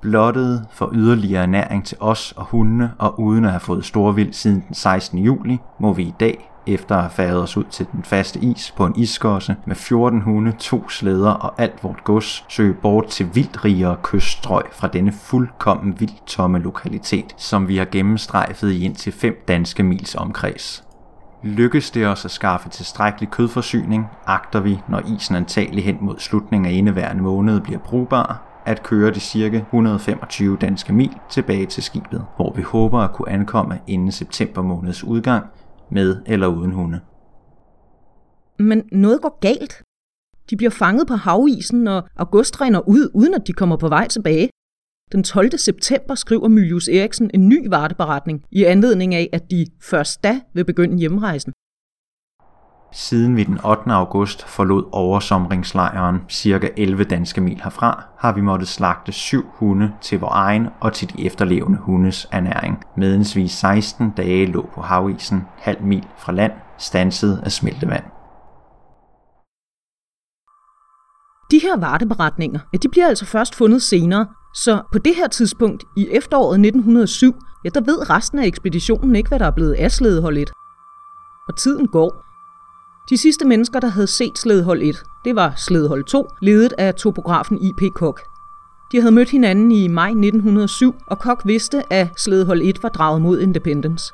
Blottet 0.01 0.65
for 0.71 0.91
yderligere 0.93 1.43
ernæring 1.43 1.85
til 1.85 1.97
os 1.99 2.33
og 2.37 2.45
hundene, 2.45 2.93
og 2.99 3.19
uden 3.19 3.45
at 3.45 3.51
have 3.51 3.59
fået 3.59 3.85
storvild 3.85 4.33
siden 4.33 4.63
den 4.67 4.75
16. 4.75 5.19
juli, 5.19 5.57
må 5.79 5.93
vi 5.93 6.03
i 6.03 6.13
dag, 6.19 6.49
efter 6.67 6.95
at 6.95 7.01
have 7.01 7.11
færdet 7.11 7.41
os 7.41 7.57
ud 7.57 7.63
til 7.63 7.85
den 7.91 8.03
faste 8.03 8.39
is 8.39 8.73
på 8.77 8.85
en 8.85 8.95
iskosse 8.95 9.55
med 9.67 9.75
14 9.75 10.21
hunde, 10.21 10.53
to 10.59 10.89
slæder 10.89 11.31
og 11.31 11.61
alt 11.61 11.83
vort 11.83 12.03
gods, 12.03 12.45
søge 12.49 12.73
bort 12.73 13.07
til 13.07 13.29
vildt 13.33 13.65
rigere 13.65 13.97
kyststrøg 14.03 14.63
fra 14.71 14.87
denne 14.87 15.11
fuldkommen 15.11 15.99
vildt 15.99 16.27
tomme 16.27 16.59
lokalitet, 16.59 17.35
som 17.37 17.67
vi 17.67 17.77
har 17.77 17.85
gennemstrejfet 17.85 18.71
i 18.71 18.85
indtil 18.85 19.13
fem 19.13 19.43
danske 19.47 19.83
mils 19.83 20.15
omkreds. 20.15 20.82
Lykkes 21.43 21.91
det 21.91 22.07
os 22.07 22.25
at 22.25 22.31
skaffe 22.31 22.69
tilstrækkelig 22.69 23.29
kødforsyning, 23.29 24.05
agter 24.25 24.59
vi, 24.59 24.79
når 24.89 25.01
isen 25.15 25.35
antagelig 25.35 25.83
hen 25.83 25.97
mod 26.01 26.19
slutningen 26.19 26.71
af 26.71 26.75
indeværende 26.77 27.23
måned 27.23 27.61
bliver 27.61 27.79
brugbar, 27.79 28.61
at 28.65 28.83
køre 28.83 29.11
de 29.11 29.19
cirka 29.19 29.57
125 29.57 30.57
danske 30.57 30.93
mil 30.93 31.11
tilbage 31.29 31.65
til 31.65 31.83
skibet, 31.83 32.25
hvor 32.35 32.53
vi 32.53 32.61
håber 32.61 32.99
at 32.99 33.13
kunne 33.13 33.29
ankomme 33.29 33.79
inden 33.87 34.11
september 34.11 34.61
måneds 34.61 35.03
udgang, 35.03 35.45
med 35.91 36.21
eller 36.25 36.47
uden 36.47 36.71
hunde. 36.71 36.99
Men 38.59 38.83
noget 38.91 39.21
går 39.21 39.39
galt. 39.39 39.83
De 40.49 40.57
bliver 40.57 40.71
fanget 40.71 41.07
på 41.07 41.15
havisen, 41.15 41.87
og 41.87 42.03
august 42.15 42.61
regner 42.61 42.79
ud, 42.87 43.11
uden 43.13 43.33
at 43.33 43.47
de 43.47 43.53
kommer 43.53 43.77
på 43.77 43.87
vej 43.87 44.07
tilbage. 44.07 44.49
Den 45.11 45.23
12. 45.23 45.57
september 45.57 46.15
skriver 46.15 46.47
Mylius 46.47 46.87
Eriksen 46.87 47.31
en 47.33 47.49
ny 47.49 47.69
varteberetning 47.69 48.43
i 48.51 48.63
anledning 48.63 49.15
af, 49.15 49.29
at 49.33 49.51
de 49.51 49.65
først 49.81 50.23
da 50.23 50.41
vil 50.53 50.65
begynde 50.65 50.97
hjemrejsen. 50.99 51.53
Siden 52.93 53.35
vi 53.35 53.43
den 53.43 53.65
8. 53.65 53.91
august 53.91 54.43
forlod 54.47 54.89
oversomringslejren 54.91 56.17
cirka 56.29 56.69
11 56.77 57.03
danske 57.03 57.41
mil 57.41 57.61
herfra, 57.63 58.03
har 58.19 58.33
vi 58.33 58.41
måttet 58.41 58.67
slagte 58.67 59.11
syv 59.11 59.45
hunde 59.53 59.93
til 60.01 60.19
vor 60.19 60.31
egen 60.31 60.67
og 60.81 60.93
til 60.93 61.13
de 61.17 61.25
efterlevende 61.25 61.79
hundes 61.79 62.27
ernæring, 62.31 62.83
medens 62.97 63.35
vi 63.35 63.47
16 63.47 64.11
dage 64.17 64.45
lå 64.45 64.69
på 64.73 64.81
havisen 64.81 65.41
halv 65.57 65.83
mil 65.83 66.07
fra 66.17 66.31
land, 66.31 66.51
stanset 66.77 67.41
af 67.45 67.51
smeltevand. 67.51 68.03
De 71.51 71.59
her 71.59 71.77
varteberetninger, 71.79 72.59
ja, 72.73 72.77
de 72.77 72.89
bliver 72.89 73.07
altså 73.07 73.25
først 73.25 73.55
fundet 73.55 73.81
senere, 73.81 74.27
så 74.53 74.81
på 74.91 74.97
det 74.99 75.15
her 75.15 75.27
tidspunkt, 75.27 75.83
i 75.95 76.07
efteråret 76.11 76.59
1907, 76.59 77.35
ja, 77.63 77.69
der 77.69 77.81
ved 77.81 78.09
resten 78.09 78.39
af 78.39 78.45
ekspeditionen 78.45 79.15
ikke, 79.15 79.27
hvad 79.27 79.39
der 79.39 79.45
er 79.45 79.51
blevet 79.51 79.73
af 79.73 79.91
slædehold 79.91 80.37
1. 80.37 80.51
Og 81.47 81.57
tiden 81.57 81.87
går. 81.87 82.23
De 83.09 83.17
sidste 83.17 83.47
mennesker, 83.47 83.79
der 83.79 83.87
havde 83.87 84.07
set 84.07 84.37
slædehold 84.37 84.81
1, 84.81 85.03
det 85.25 85.35
var 85.35 85.53
slædehold 85.57 86.03
2, 86.03 86.27
ledet 86.41 86.73
af 86.77 86.95
topografen 86.95 87.61
I.P. 87.61 87.93
Kok. 87.95 88.21
De 88.91 89.01
havde 89.01 89.15
mødt 89.15 89.29
hinanden 89.29 89.71
i 89.71 89.87
maj 89.87 90.09
1907, 90.09 90.95
og 91.07 91.19
Kok 91.19 91.41
vidste, 91.45 91.93
at 91.93 92.07
slædehold 92.17 92.61
1 92.63 92.83
var 92.83 92.89
draget 92.89 93.21
mod 93.21 93.39
Independence. 93.39 94.13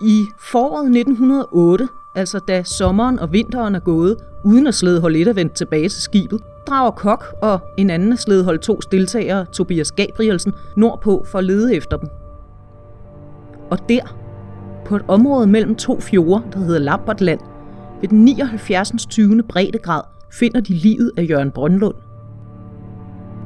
I 0.00 0.26
foråret 0.38 0.84
1908, 0.84 1.88
altså 2.14 2.38
da 2.38 2.62
sommeren 2.62 3.18
og 3.18 3.32
vinteren 3.32 3.74
er 3.74 3.80
gået, 3.80 4.16
uden 4.44 4.66
at 4.66 4.74
slædehold 4.74 5.16
1 5.16 5.28
er 5.28 5.32
vendt 5.32 5.52
tilbage 5.52 5.88
til 5.88 6.02
skibet, 6.02 6.42
drager 6.68 6.90
Kok 6.90 7.24
og 7.42 7.60
en 7.78 7.90
anden 7.90 8.12
af 8.12 8.18
to 8.18 8.56
2 8.56 8.80
deltagere, 8.92 9.46
Tobias 9.52 9.92
Gabrielsen, 9.92 10.52
nordpå 10.76 11.24
for 11.26 11.38
at 11.38 11.44
lede 11.44 11.76
efter 11.76 11.96
dem. 11.96 12.08
Og 13.70 13.88
der, 13.88 14.16
på 14.84 14.96
et 14.96 15.04
område 15.08 15.46
mellem 15.46 15.74
to 15.74 16.00
fjorde, 16.00 16.42
der 16.52 16.58
hedder 16.58 16.78
Lambertland, 16.78 17.40
ved 18.00 18.08
den 18.08 18.24
79. 18.24 19.06
20. 19.06 19.42
breddegrad, 19.42 20.02
finder 20.32 20.60
de 20.60 20.74
livet 20.74 21.10
af 21.16 21.26
Jørgen 21.30 21.50
Brøndlund. 21.50 21.94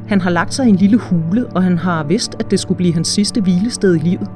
Han 0.07 0.21
har 0.21 0.31
lagt 0.31 0.55
sig 0.55 0.67
i 0.67 0.69
en 0.69 0.77
lille 0.77 0.99
hule, 0.99 1.47
og 1.47 1.63
han 1.63 1.79
har 1.79 2.05
vidst, 2.05 2.37
at 2.41 2.51
det 2.51 2.61
skulle 2.61 2.77
blive 2.77 2.95
hans 2.95 3.09
sidste 3.09 3.41
hvilested 3.41 3.95
i 3.95 3.99
livet. 3.99 4.31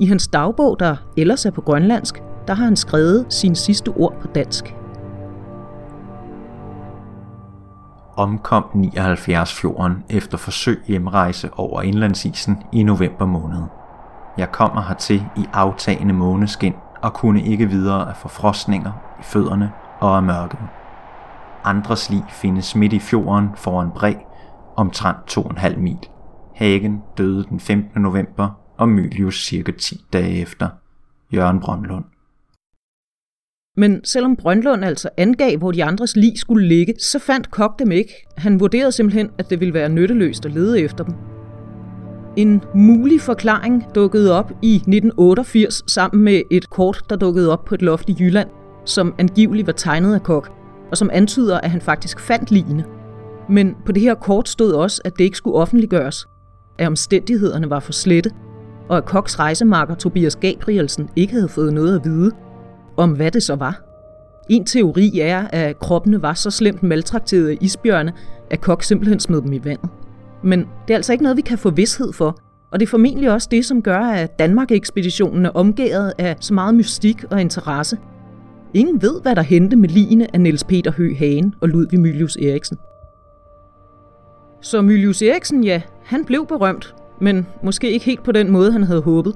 I 0.00 0.06
hans 0.06 0.28
dagbog, 0.28 0.80
der 0.80 0.96
ellers 1.16 1.46
er 1.46 1.50
på 1.50 1.60
grønlandsk, 1.60 2.22
der 2.46 2.54
har 2.54 2.64
han 2.64 2.76
skrevet 2.76 3.26
sine 3.28 3.56
sidste 3.56 3.88
ord 3.88 4.20
på 4.20 4.28
dansk. 4.34 4.74
Omkom 8.18 8.64
79 8.74 9.54
fjorden 9.54 10.04
efter 10.10 10.38
forsøg 10.38 10.82
hjemrejse 10.86 11.50
over 11.56 11.82
indlandsisen 11.82 12.62
i 12.72 12.82
november 12.82 13.26
måned. 13.26 13.62
Jeg 14.38 14.52
kommer 14.52 14.82
hertil 14.82 15.22
i 15.36 15.44
aftagende 15.52 16.14
måneskin 16.14 16.74
og 17.02 17.12
kunne 17.12 17.42
ikke 17.42 17.66
videre 17.66 18.08
af 18.08 18.16
forfrostninger 18.16 18.92
i 19.20 19.22
fødderne 19.22 19.72
og 20.00 20.16
af 20.16 20.22
mørket. 20.22 20.58
Andres 21.64 22.10
lig 22.10 22.24
findes 22.28 22.76
midt 22.76 22.92
i 22.92 22.98
fjorden 22.98 23.48
foran 23.56 23.90
bræ, 23.90 24.14
omtrent 24.76 25.38
2,5 25.38 25.76
mil. 25.76 25.98
Hagen 26.54 27.02
døde 27.18 27.44
den 27.44 27.60
15. 27.60 28.02
november, 28.02 28.48
og 28.78 28.88
Mylius 28.88 29.46
cirka 29.46 29.72
10 29.72 30.04
dage 30.12 30.40
efter. 30.40 30.68
Jørgen 31.32 31.60
Brøndlund. 31.60 32.04
Men 33.78 34.04
selvom 34.04 34.36
Brøndlund 34.36 34.84
altså 34.84 35.08
angav, 35.16 35.58
hvor 35.58 35.72
de 35.72 35.84
andres 35.84 36.16
lig 36.16 36.38
skulle 36.38 36.66
ligge, 36.66 36.94
så 37.00 37.18
fandt 37.18 37.50
Kok 37.50 37.78
dem 37.78 37.90
ikke. 37.90 38.26
Han 38.36 38.60
vurderede 38.60 38.92
simpelthen, 38.92 39.30
at 39.38 39.50
det 39.50 39.60
ville 39.60 39.74
være 39.74 39.88
nytteløst 39.88 40.46
at 40.46 40.52
lede 40.52 40.80
efter 40.80 41.04
dem. 41.04 41.14
En 42.36 42.62
mulig 42.74 43.20
forklaring 43.20 43.84
dukkede 43.94 44.38
op 44.38 44.52
i 44.62 44.74
1988 44.74 45.82
sammen 45.86 46.24
med 46.24 46.42
et 46.50 46.70
kort, 46.70 47.02
der 47.10 47.16
dukkede 47.16 47.52
op 47.52 47.64
på 47.64 47.74
et 47.74 47.82
loft 47.82 48.08
i 48.08 48.16
Jylland, 48.20 48.48
som 48.84 49.14
angiveligt 49.18 49.66
var 49.66 49.72
tegnet 49.72 50.14
af 50.14 50.22
Kok, 50.22 50.50
og 50.90 50.96
som 50.96 51.10
antyder, 51.12 51.60
at 51.60 51.70
han 51.70 51.80
faktisk 51.80 52.20
fandt 52.20 52.50
ligene. 52.50 52.84
Men 53.48 53.76
på 53.86 53.92
det 53.92 54.02
her 54.02 54.14
kort 54.14 54.48
stod 54.48 54.72
også, 54.72 55.02
at 55.04 55.12
det 55.18 55.24
ikke 55.24 55.36
skulle 55.36 55.56
offentliggøres, 55.56 56.28
at 56.78 56.86
omstændighederne 56.86 57.70
var 57.70 57.80
for 57.80 57.92
slette, 57.92 58.30
og 58.88 58.96
at 58.96 59.04
Koks 59.04 59.38
rejsemarker 59.38 59.94
Tobias 59.94 60.36
Gabrielsen 60.36 61.08
ikke 61.16 61.32
havde 61.32 61.48
fået 61.48 61.72
noget 61.72 61.96
at 61.96 62.04
vide 62.04 62.32
om, 62.98 63.12
hvad 63.12 63.30
det 63.30 63.42
så 63.42 63.54
var. 63.54 63.82
En 64.48 64.64
teori 64.64 65.18
er, 65.20 65.48
at 65.52 65.78
kroppene 65.78 66.22
var 66.22 66.34
så 66.34 66.50
slemt 66.50 66.82
maltrakteret 66.82 67.48
af 67.48 67.58
isbjørne, 67.60 68.12
at 68.50 68.60
Kok 68.60 68.82
simpelthen 68.82 69.20
smed 69.20 69.42
dem 69.42 69.52
i 69.52 69.64
vandet. 69.64 69.88
Men 70.42 70.60
det 70.60 70.94
er 70.94 70.96
altså 70.96 71.12
ikke 71.12 71.22
noget, 71.22 71.36
vi 71.36 71.42
kan 71.42 71.58
få 71.58 71.70
vidshed 71.70 72.12
for, 72.12 72.38
og 72.72 72.80
det 72.80 72.86
er 72.86 72.90
formentlig 72.90 73.32
også 73.32 73.48
det, 73.50 73.64
som 73.64 73.82
gør, 73.82 73.98
at 73.98 74.38
Danmark-ekspeditionen 74.38 75.46
er 75.46 75.50
omgæret 75.50 76.12
af 76.18 76.36
så 76.40 76.54
meget 76.54 76.74
mystik 76.74 77.24
og 77.30 77.40
interesse. 77.40 77.98
Ingen 78.74 79.02
ved, 79.02 79.22
hvad 79.22 79.36
der 79.36 79.42
hente 79.42 79.76
med 79.76 79.88
ligene 79.88 80.34
af 80.34 80.40
Niels 80.40 80.64
Peter 80.64 80.92
Høgh 80.92 81.18
Hagen 81.18 81.54
og 81.60 81.68
Ludvig 81.68 82.00
Mylius 82.00 82.36
Eriksen. 82.36 82.78
Så 84.60 84.82
Mylius 84.82 85.22
Eriksen, 85.22 85.64
ja, 85.64 85.82
han 86.04 86.24
blev 86.24 86.46
berømt, 86.46 86.94
men 87.20 87.46
måske 87.62 87.90
ikke 87.90 88.04
helt 88.04 88.22
på 88.22 88.32
den 88.32 88.50
måde, 88.50 88.72
han 88.72 88.82
havde 88.82 89.00
håbet. 89.00 89.34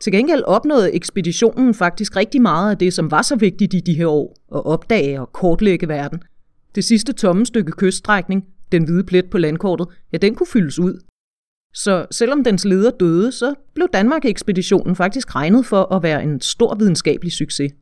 Til 0.00 0.12
gengæld 0.12 0.42
opnåede 0.42 0.92
ekspeditionen 0.94 1.74
faktisk 1.74 2.16
rigtig 2.16 2.42
meget 2.42 2.70
af 2.70 2.78
det, 2.78 2.92
som 2.92 3.10
var 3.10 3.22
så 3.22 3.36
vigtigt 3.36 3.74
i 3.74 3.80
de 3.80 3.94
her 3.94 4.06
år, 4.06 4.36
at 4.54 4.66
opdage 4.66 5.20
og 5.20 5.32
kortlægge 5.32 5.88
verden. 5.88 6.22
Det 6.74 6.84
sidste 6.84 7.12
tomme 7.12 7.46
stykke 7.46 7.72
kyststrækning, 7.72 8.44
den 8.72 8.84
hvide 8.84 9.04
plet 9.04 9.30
på 9.30 9.38
landkortet, 9.38 9.86
ja, 10.12 10.18
den 10.18 10.34
kunne 10.34 10.46
fyldes 10.46 10.78
ud. 10.78 11.00
Så 11.74 12.06
selvom 12.10 12.44
dens 12.44 12.64
leder 12.64 12.90
døde, 12.90 13.32
så 13.32 13.54
blev 13.74 13.88
Danmark-ekspeditionen 13.92 14.96
faktisk 14.96 15.34
regnet 15.34 15.66
for 15.66 15.94
at 15.94 16.02
være 16.02 16.22
en 16.22 16.40
stor 16.40 16.74
videnskabelig 16.74 17.32
succes. 17.32 17.72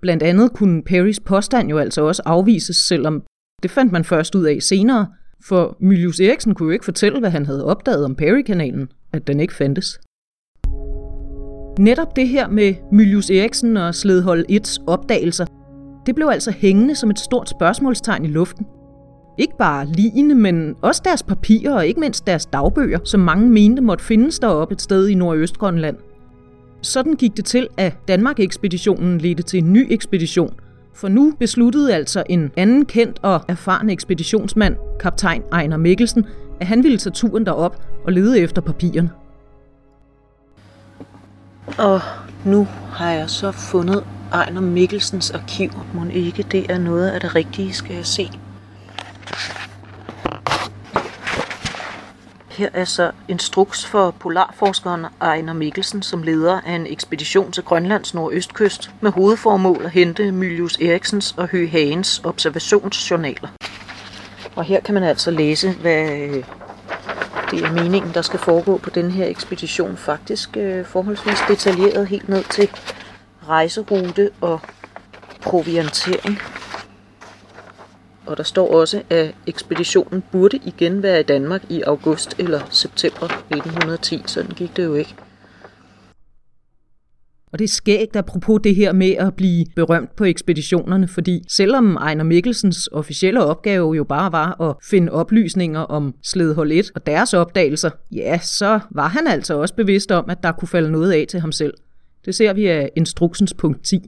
Blandt 0.00 0.22
andet 0.22 0.52
kunne 0.52 0.82
Perrys 0.82 1.20
påstand 1.20 1.68
jo 1.68 1.78
altså 1.78 2.02
også 2.02 2.22
afvises, 2.24 2.76
selvom 2.76 3.22
det 3.62 3.70
fandt 3.70 3.92
man 3.92 4.04
først 4.04 4.34
ud 4.34 4.44
af 4.44 4.62
senere, 4.62 5.06
for 5.44 5.76
Mylius 5.80 6.20
Eriksen 6.20 6.54
kunne 6.54 6.66
jo 6.66 6.72
ikke 6.72 6.84
fortælle, 6.84 7.20
hvad 7.20 7.30
han 7.30 7.46
havde 7.46 7.64
opdaget 7.64 8.04
om 8.04 8.14
Perry-kanalen, 8.14 8.88
at 9.12 9.26
den 9.26 9.40
ikke 9.40 9.54
fandtes. 9.54 10.00
Netop 11.78 12.16
det 12.16 12.28
her 12.28 12.48
med 12.48 12.74
Mylius 12.92 13.30
Eriksen 13.30 13.76
og 13.76 13.94
Sledhold 13.94 14.44
1's 14.50 14.84
opdagelser, 14.86 15.46
det 16.06 16.14
blev 16.14 16.28
altså 16.28 16.50
hængende 16.50 16.94
som 16.94 17.10
et 17.10 17.18
stort 17.18 17.48
spørgsmålstegn 17.48 18.24
i 18.24 18.28
luften. 18.28 18.66
Ikke 19.38 19.56
bare 19.58 19.86
ligene, 19.86 20.34
men 20.34 20.74
også 20.82 21.02
deres 21.04 21.22
papirer 21.22 21.72
og 21.74 21.86
ikke 21.86 22.00
mindst 22.00 22.26
deres 22.26 22.46
dagbøger, 22.46 22.98
som 23.04 23.20
mange 23.20 23.50
mente 23.50 23.82
måtte 23.82 24.04
findes 24.04 24.38
deroppe 24.38 24.72
et 24.72 24.82
sted 24.82 25.08
i 25.08 25.14
Nordøstgrønland. 25.14 25.96
Sådan 26.82 27.14
gik 27.14 27.36
det 27.36 27.44
til, 27.44 27.68
at 27.76 27.96
Danmark-ekspeditionen 28.08 29.18
ledte 29.18 29.42
til 29.42 29.58
en 29.58 29.72
ny 29.72 29.86
ekspedition, 29.90 30.54
for 30.94 31.08
nu 31.08 31.32
besluttede 31.38 31.94
altså 31.94 32.22
en 32.28 32.50
anden 32.56 32.84
kendt 32.84 33.18
og 33.22 33.40
erfaren 33.48 33.90
ekspeditionsmand, 33.90 34.76
kaptajn 35.00 35.42
Ejner 35.52 35.76
Mikkelsen, 35.76 36.26
at 36.60 36.66
han 36.66 36.84
ville 36.84 36.98
tage 36.98 37.12
turen 37.12 37.46
derop 37.46 37.82
og 38.04 38.12
lede 38.12 38.40
efter 38.40 38.62
papirerne. 38.62 39.10
Og 41.78 42.00
nu 42.44 42.68
har 42.92 43.10
jeg 43.10 43.30
så 43.30 43.52
fundet 43.52 44.04
Ejner 44.32 44.60
Mikkelsens 44.60 45.30
arkiv. 45.30 45.70
Må 45.94 46.04
ikke 46.12 46.42
det 46.42 46.70
er 46.70 46.78
noget 46.78 47.10
af 47.10 47.20
det 47.20 47.34
rigtige, 47.34 47.72
skal 47.72 47.96
jeg 47.96 48.06
se. 48.06 48.30
Her 52.50 52.68
er 52.74 52.84
så 52.84 53.10
instruks 53.28 53.86
for 53.86 54.10
polarforskeren 54.10 55.06
Ejner 55.20 55.52
Mikkelsen 55.52 56.02
som 56.02 56.22
leder 56.22 56.60
af 56.60 56.72
en 56.72 56.86
ekspedition 56.86 57.52
til 57.52 57.62
Grønlands 57.62 58.14
nordøstkyst 58.14 58.90
med 59.00 59.10
hovedformål 59.10 59.84
at 59.84 59.90
hente 59.90 60.32
Mylius 60.32 60.80
Eriksens 60.80 61.34
og 61.36 61.48
Høgh 61.48 61.72
Hagens 61.72 62.20
observationsjournaler. 62.24 63.48
Og 64.56 64.64
her 64.64 64.80
kan 64.80 64.94
man 64.94 65.02
altså 65.02 65.30
læse, 65.30 65.72
hvad 65.72 66.18
øh, 66.18 66.44
det 67.50 67.64
er 67.64 67.72
meningen, 67.72 68.14
der 68.14 68.22
skal 68.22 68.38
foregå 68.38 68.78
på 68.78 68.90
den 68.90 69.10
her 69.10 69.26
ekspedition. 69.26 69.96
Faktisk 69.96 70.56
øh, 70.56 70.84
forholdsvis 70.84 71.38
detaljeret 71.48 72.06
helt 72.06 72.28
ned 72.28 72.44
til 72.44 72.70
rejserute 73.48 74.30
og 74.40 74.60
proviantering. 75.42 76.38
Og 78.26 78.36
der 78.36 78.42
står 78.42 78.74
også, 78.74 79.02
at 79.10 79.34
ekspeditionen 79.46 80.22
burde 80.32 80.56
igen 80.56 81.02
være 81.02 81.20
i 81.20 81.22
Danmark 81.22 81.62
i 81.68 81.82
august 81.82 82.34
eller 82.38 82.60
september 82.70 83.26
1910. 83.26 84.22
Sådan 84.26 84.50
gik 84.50 84.76
det 84.76 84.84
jo 84.84 84.94
ikke. 84.94 85.14
Og 87.56 87.60
det 87.60 87.64
er 87.64 87.68
skægt 87.68 88.16
apropos 88.16 88.60
det 88.64 88.74
her 88.74 88.92
med 88.92 89.10
at 89.10 89.34
blive 89.34 89.66
berømt 89.76 90.16
på 90.16 90.24
ekspeditionerne, 90.24 91.08
fordi 91.08 91.44
selvom 91.48 91.96
Ejner 91.96 92.24
Mikkelsens 92.24 92.88
officielle 92.92 93.44
opgave 93.44 93.94
jo 93.94 94.04
bare 94.04 94.32
var 94.32 94.60
at 94.60 94.76
finde 94.90 95.12
oplysninger 95.12 95.80
om 95.80 96.14
Sledhold 96.22 96.72
1 96.72 96.90
og 96.94 97.06
deres 97.06 97.34
opdagelser, 97.34 97.90
ja, 98.12 98.38
så 98.38 98.80
var 98.90 99.08
han 99.08 99.26
altså 99.26 99.60
også 99.60 99.74
bevidst 99.74 100.12
om, 100.12 100.30
at 100.30 100.42
der 100.42 100.52
kunne 100.52 100.68
falde 100.68 100.90
noget 100.90 101.12
af 101.12 101.26
til 101.28 101.40
ham 101.40 101.52
selv. 101.52 101.74
Det 102.24 102.34
ser 102.34 102.52
vi 102.52 102.66
af 102.66 102.90
instruksens 102.96 103.54
punkt 103.54 103.84
10. 103.84 104.00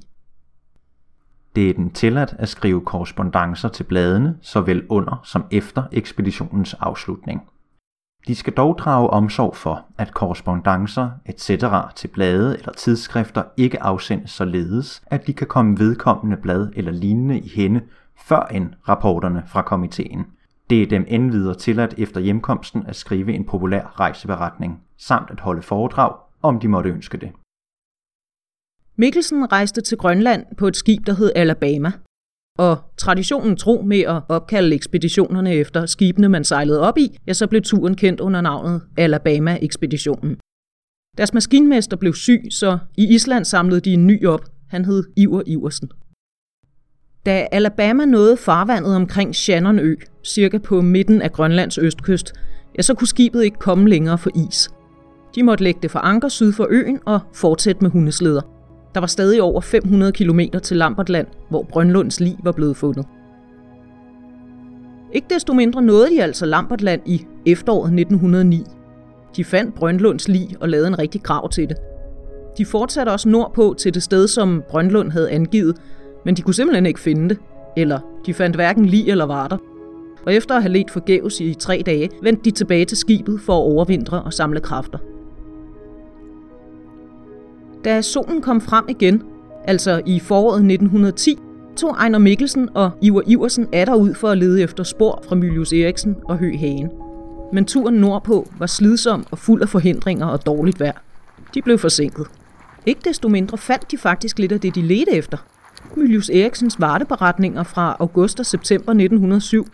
Det 1.57 1.71
er 1.71 1.75
den 1.75 1.91
tilladt 1.91 2.35
at 2.39 2.49
skrive 2.49 2.81
korrespondencer 2.81 3.69
til 3.69 3.85
bladene, 3.85 4.37
såvel 4.43 4.83
under 4.89 5.21
som 5.25 5.45
efter 5.51 5.83
ekspeditionens 5.93 6.75
afslutning. 6.81 7.43
De 8.29 8.35
skal 8.35 8.53
dog 8.53 8.79
drage 8.79 9.11
omsorg 9.11 9.57
for, 9.57 9.87
at 9.99 10.15
korrespondencer 10.15 11.11
etc. 11.27 11.65
til 11.97 12.09
blade 12.09 12.59
eller 12.59 12.73
tidsskrifter 12.73 13.43
ikke 13.57 13.83
afsendes 13.83 14.31
således, 14.31 15.03
at 15.07 15.27
de 15.27 15.33
kan 15.33 15.47
komme 15.47 15.79
vedkommende 15.79 16.37
blad 16.37 16.71
eller 16.77 16.93
lignende 16.93 17.39
i 17.39 17.49
hende 17.49 17.81
før 18.17 18.43
end 18.43 18.71
rapporterne 18.89 19.43
fra 19.47 19.63
komiteen. 19.63 20.27
Det 20.71 20.83
er 20.83 20.87
dem 20.87 21.05
endvidere 21.09 21.55
tilladt 21.55 21.95
efter 21.99 22.21
hjemkomsten 22.21 22.87
at 22.87 22.97
skrive 22.97 23.33
en 23.33 23.45
populær 23.45 24.01
rejseberetning, 24.01 24.81
samt 24.99 25.31
at 25.31 25.41
holde 25.41 25.63
foredrag, 25.63 26.15
om 26.43 26.61
de 26.61 26.69
måtte 26.69 26.91
ønske 26.91 27.19
det. 27.19 27.33
Mikkelsen 28.97 29.53
rejste 29.53 29.81
til 29.81 29.99
Grønland 29.99 30.47
på 30.59 30.67
et 30.67 30.77
skib, 30.77 31.07
der 31.07 31.15
hed 31.15 31.33
Alabama. 31.37 31.93
Og 32.59 32.79
traditionen 32.97 33.57
tro 33.57 33.83
med 33.83 34.01
at 34.01 34.23
opkalde 34.29 34.75
ekspeditionerne 34.75 35.55
efter 35.55 35.87
skibene, 35.87 36.29
man 36.29 36.45
sejlede 36.45 36.81
op 36.81 36.99
i, 36.99 37.19
ja, 37.27 37.33
så 37.33 37.47
blev 37.47 37.63
turen 37.63 37.97
kendt 37.97 38.21
under 38.21 38.41
navnet 38.41 38.83
Alabama-ekspeditionen. 38.97 40.37
Deres 41.19 41.35
maskinmester 41.35 41.97
blev 41.97 42.15
syg, 42.15 42.43
så 42.51 42.79
i 42.97 43.15
Island 43.15 43.45
samlede 43.45 43.81
de 43.81 43.93
en 43.93 44.07
ny 44.07 44.27
op. 44.27 44.45
Han 44.69 44.85
hed 44.85 45.05
Iver 45.17 45.43
Iversen. 45.47 45.91
Da 47.27 47.47
Alabama 47.53 48.05
nåede 48.05 48.37
farvandet 48.37 48.97
omkring 48.97 49.35
Shannonø, 49.35 49.97
cirka 50.25 50.59
på 50.59 50.81
midten 50.81 51.23
af 51.23 51.33
Grønlands 51.33 51.79
østkyst, 51.79 52.33
ja, 52.77 52.83
så 52.83 52.95
kunne 52.95 53.09
skibet 53.09 53.45
ikke 53.45 53.59
komme 53.59 53.89
længere 53.89 54.19
for 54.19 54.31
is. 54.49 54.69
De 55.35 55.43
måtte 55.43 55.65
lægge 55.65 55.81
det 55.83 55.91
for 55.91 55.99
anker 55.99 56.29
syd 56.29 56.53
for 56.53 56.67
øen 56.71 57.01
og 57.07 57.21
fortsætte 57.35 57.83
med 57.83 57.91
hundesleder. 57.91 58.58
Der 58.95 59.01
var 59.01 59.07
stadig 59.07 59.43
over 59.43 59.61
500 59.61 60.13
km 60.13 60.41
til 60.63 60.77
Lambertland, 60.77 61.27
hvor 61.49 61.63
Brønlunds 61.63 62.21
lig 62.21 62.37
var 62.43 62.53
blevet 62.53 62.77
fundet. 62.77 63.07
Ikke 65.13 65.27
desto 65.31 65.53
mindre 65.53 65.83
nåede 65.83 66.11
de 66.11 66.23
altså 66.23 66.47
Lambertland 66.47 67.01
i 67.07 67.27
efteråret 67.47 68.01
1909. 68.01 68.65
De 69.37 69.45
fandt 69.45 69.75
Brønlunds 69.75 70.29
lig 70.29 70.49
og 70.61 70.69
lavede 70.69 70.89
en 70.89 70.99
rigtig 70.99 71.23
grav 71.23 71.51
til 71.51 71.69
det. 71.69 71.77
De 72.59 72.65
fortsatte 72.65 73.11
også 73.11 73.29
nordpå 73.29 73.75
til 73.79 73.95
det 73.95 74.03
sted, 74.03 74.29
som 74.29 74.63
Brønlund 74.69 75.11
havde 75.11 75.31
angivet, 75.31 75.77
men 76.25 76.35
de 76.35 76.43
kunne 76.43 76.55
simpelthen 76.55 76.87
ikke 76.87 77.01
finde 77.01 77.29
det. 77.29 77.39
Eller 77.77 78.01
de 78.27 78.35
fandt 78.35 78.57
hverken 78.57 78.87
lig 78.87 79.09
eller 79.09 79.25
varter. 79.25 79.57
Og 80.27 80.35
efter 80.35 80.55
at 80.55 80.63
have 80.63 80.73
let 80.73 80.91
forgæves 80.91 81.41
i 81.41 81.55
tre 81.55 81.83
dage, 81.87 82.11
vendte 82.23 82.45
de 82.45 82.51
tilbage 82.51 82.85
til 82.85 82.97
skibet 82.97 83.41
for 83.41 83.53
at 83.53 83.63
overvintre 83.63 84.23
og 84.23 84.33
samle 84.33 84.61
kræfter. 84.61 84.99
Da 87.85 88.03
solen 88.03 88.43
kom 88.43 88.61
frem 88.61 88.85
igen, 88.89 89.23
altså 89.65 90.03
i 90.07 90.21
foråret 90.21 90.57
1910, 90.57 91.39
tog 91.77 91.91
Ejner 91.91 92.19
Mikkelsen 92.19 92.69
og 92.75 92.91
Iver 93.03 93.23
Iversen 93.27 93.69
atter 93.73 93.95
ud 93.95 94.15
for 94.15 94.29
at 94.29 94.39
lede 94.39 94.63
efter 94.63 94.85
spor 94.85 95.23
fra 95.29 95.37
Mylius 95.37 95.73
Eriksen 95.73 96.17
og 96.25 96.39
Hø 96.39 96.57
Hagen. 96.57 96.91
Men 97.53 97.65
turen 97.65 97.95
nordpå 97.95 98.49
var 98.59 98.67
slidsom 98.67 99.27
og 99.31 99.39
fuld 99.39 99.63
af 99.63 99.69
forhindringer 99.69 100.27
og 100.27 100.47
dårligt 100.47 100.81
vejr. 100.81 101.03
De 101.55 101.63
blev 101.63 101.79
forsinket. 101.79 102.27
Ikke 102.87 103.01
desto 103.05 103.29
mindre 103.29 103.59
fandt 103.59 103.91
de 103.91 103.99
faktisk 103.99 104.39
lidt 104.39 104.53
af 104.53 104.61
det, 104.61 104.75
de 104.75 104.83
ledte 104.83 105.13
efter. 105.13 105.39
Mylius 105.97 106.31
Eriksens 106.31 106.81
varteberetninger 106.81 107.63
fra 107.63 107.97
august 108.01 108.41
og 108.41 108.47
september 108.47 108.93
1907. 108.93 109.67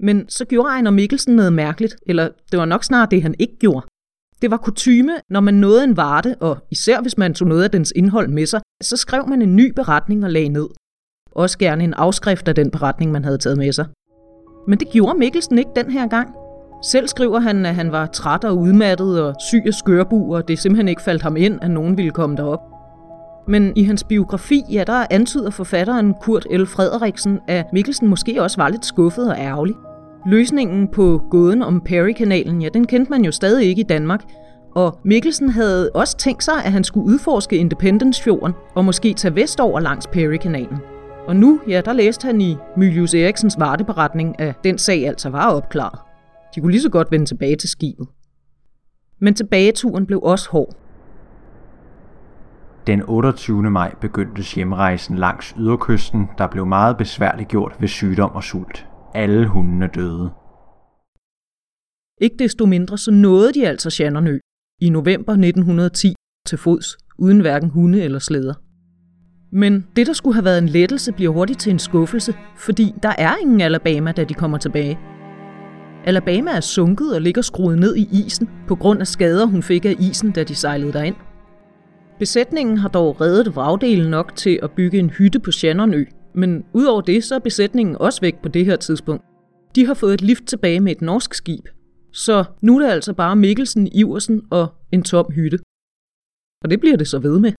Men 0.00 0.28
så 0.28 0.44
gjorde 0.44 0.68
Ejner 0.68 0.90
Mikkelsen 0.90 1.36
noget 1.36 1.52
mærkeligt, 1.52 1.96
eller 2.06 2.28
det 2.52 2.58
var 2.58 2.64
nok 2.64 2.84
snarere 2.84 3.08
det, 3.10 3.22
han 3.22 3.34
ikke 3.38 3.56
gjorde. 3.58 3.86
Det 4.42 4.50
var 4.50 4.56
kutyme, 4.56 5.12
når 5.30 5.40
man 5.40 5.54
nåede 5.54 5.84
en 5.84 5.96
varte, 5.96 6.36
og 6.40 6.58
især 6.70 7.00
hvis 7.00 7.18
man 7.18 7.34
tog 7.34 7.48
noget 7.48 7.64
af 7.64 7.70
dens 7.70 7.92
indhold 7.96 8.28
med 8.28 8.46
sig, 8.46 8.60
så 8.82 8.96
skrev 8.96 9.28
man 9.28 9.42
en 9.42 9.56
ny 9.56 9.72
beretning 9.76 10.24
og 10.24 10.30
lagde 10.30 10.48
ned. 10.48 10.68
Også 11.32 11.58
gerne 11.58 11.84
en 11.84 11.94
afskrift 11.94 12.48
af 12.48 12.54
den 12.54 12.70
beretning, 12.70 13.12
man 13.12 13.24
havde 13.24 13.38
taget 13.38 13.58
med 13.58 13.72
sig. 13.72 13.86
Men 14.68 14.78
det 14.78 14.88
gjorde 14.88 15.18
Mikkelsen 15.18 15.58
ikke 15.58 15.70
den 15.76 15.90
her 15.90 16.08
gang. 16.08 16.28
Selv 16.84 17.08
skriver 17.08 17.40
han, 17.40 17.66
at 17.66 17.74
han 17.74 17.92
var 17.92 18.06
træt 18.06 18.44
og 18.44 18.58
udmattet 18.58 19.22
og 19.22 19.34
syg 19.50 19.62
af 19.66 19.74
skørbu, 19.74 20.34
og 20.34 20.48
det 20.48 20.58
simpelthen 20.58 20.88
ikke 20.88 21.02
faldt 21.02 21.22
ham 21.22 21.36
ind, 21.36 21.58
at 21.62 21.70
nogen 21.70 21.96
ville 21.96 22.10
komme 22.10 22.36
derop. 22.36 22.60
Men 23.48 23.72
i 23.76 23.82
hans 23.82 24.04
biografi, 24.04 24.62
ja, 24.72 24.84
der 24.86 25.06
antyder 25.10 25.50
forfatteren 25.50 26.14
Kurt 26.22 26.46
L. 26.50 26.66
Frederiksen, 26.66 27.38
at 27.48 27.66
Mikkelsen 27.72 28.08
måske 28.08 28.42
også 28.42 28.56
var 28.56 28.68
lidt 28.68 28.86
skuffet 28.86 29.30
og 29.30 29.36
ærgerlig. 29.38 29.74
Løsningen 30.26 30.88
på 30.88 31.22
gåden 31.30 31.62
om 31.62 31.80
Perry-kanalen, 31.80 32.62
ja, 32.62 32.68
den 32.68 32.86
kendte 32.86 33.10
man 33.10 33.24
jo 33.24 33.32
stadig 33.32 33.66
ikke 33.66 33.80
i 33.80 33.86
Danmark, 33.88 34.24
og 34.74 34.98
Mikkelsen 35.04 35.48
havde 35.48 35.90
også 35.94 36.16
tænkt 36.16 36.44
sig, 36.44 36.54
at 36.64 36.72
han 36.72 36.84
skulle 36.84 37.06
udforske 37.06 37.56
Independence-fjorden 37.56 38.52
og 38.74 38.84
måske 38.84 39.14
tage 39.14 39.34
vestover 39.34 39.80
langs 39.80 40.06
Perry-kanalen. 40.06 40.78
Og 41.26 41.36
nu, 41.36 41.60
ja, 41.68 41.80
der 41.84 41.92
læste 41.92 42.26
han 42.26 42.40
i 42.40 42.56
Mylius 42.76 43.14
Eriksens 43.14 43.56
varteberetning, 43.58 44.40
at 44.40 44.64
den 44.64 44.78
sag 44.78 45.06
altså 45.06 45.30
var 45.30 45.50
opklaret. 45.50 45.98
De 46.54 46.60
kunne 46.60 46.72
lige 46.72 46.82
så 46.82 46.90
godt 46.90 47.10
vende 47.10 47.26
tilbage 47.26 47.56
til 47.56 47.68
skibet. 47.68 48.06
Men 49.18 49.34
tilbageturen 49.34 50.06
blev 50.06 50.20
også 50.22 50.50
hård. 50.50 50.74
Den 52.86 53.02
28. 53.06 53.62
maj 53.62 53.94
begyndte 54.00 54.42
hjemrejsen 54.54 55.16
langs 55.16 55.54
yderkysten, 55.58 56.28
der 56.38 56.46
blev 56.46 56.66
meget 56.66 56.96
besværligt 56.96 57.48
gjort 57.48 57.76
ved 57.80 57.88
sygdom 57.88 58.30
og 58.30 58.44
sult. 58.44 58.86
Alle 59.14 59.48
hundene 59.48 59.88
døde. 59.94 60.30
Ikke 62.20 62.36
desto 62.38 62.66
mindre 62.66 62.98
så 62.98 63.10
nåede 63.10 63.52
de 63.52 63.68
altså 63.68 63.90
Shannonø 63.90 64.38
i 64.80 64.90
november 64.90 65.32
1910 65.32 66.14
til 66.46 66.58
fods, 66.58 66.96
uden 67.18 67.40
hverken 67.40 67.70
hunde 67.70 68.02
eller 68.02 68.18
slæder. 68.18 68.54
Men 69.52 69.86
det, 69.96 70.06
der 70.06 70.12
skulle 70.12 70.34
have 70.34 70.44
været 70.44 70.58
en 70.58 70.68
lettelse, 70.68 71.12
bliver 71.12 71.32
hurtigt 71.32 71.60
til 71.60 71.72
en 71.72 71.78
skuffelse, 71.78 72.34
fordi 72.56 72.94
der 73.02 73.12
er 73.18 73.36
ingen 73.42 73.60
Alabama, 73.60 74.12
da 74.12 74.24
de 74.24 74.34
kommer 74.34 74.58
tilbage. 74.58 74.98
Alabama 76.04 76.50
er 76.50 76.60
sunket 76.60 77.14
og 77.14 77.20
ligger 77.20 77.42
skruet 77.42 77.78
ned 77.78 77.96
i 77.96 78.08
isen 78.26 78.48
på 78.68 78.74
grund 78.74 79.00
af 79.00 79.06
skader, 79.06 79.46
hun 79.46 79.62
fik 79.62 79.84
af 79.84 79.96
isen, 79.98 80.30
da 80.30 80.44
de 80.44 80.54
sejlede 80.54 80.92
derind. 80.92 81.16
Besætningen 82.18 82.78
har 82.78 82.88
dog 82.88 83.20
reddet 83.20 83.56
vragdelen 83.56 84.10
nok 84.10 84.36
til 84.36 84.58
at 84.62 84.70
bygge 84.70 84.98
en 84.98 85.10
hytte 85.10 85.40
på 85.40 85.50
Shannonø, 85.50 86.04
men 86.34 86.64
udover 86.72 87.00
det, 87.00 87.24
så 87.24 87.34
er 87.34 87.38
besætningen 87.38 87.96
også 87.96 88.20
væk 88.20 88.42
på 88.42 88.48
det 88.48 88.64
her 88.64 88.76
tidspunkt. 88.76 89.24
De 89.74 89.86
har 89.86 89.94
fået 89.94 90.14
et 90.14 90.20
lift 90.20 90.44
tilbage 90.44 90.80
med 90.80 90.92
et 90.92 91.02
norsk 91.02 91.34
skib, 91.34 91.68
så 92.12 92.44
nu 92.62 92.76
er 92.76 92.82
det 92.82 92.92
altså 92.92 93.12
bare 93.12 93.36
Mikkelsen, 93.36 93.88
Iversen 93.92 94.42
og 94.50 94.68
en 94.92 95.02
tom 95.02 95.32
hytte. 95.32 95.58
Og 96.64 96.70
det 96.70 96.80
bliver 96.80 96.96
det 96.96 97.08
så 97.08 97.18
ved 97.18 97.38
med. 97.38 97.52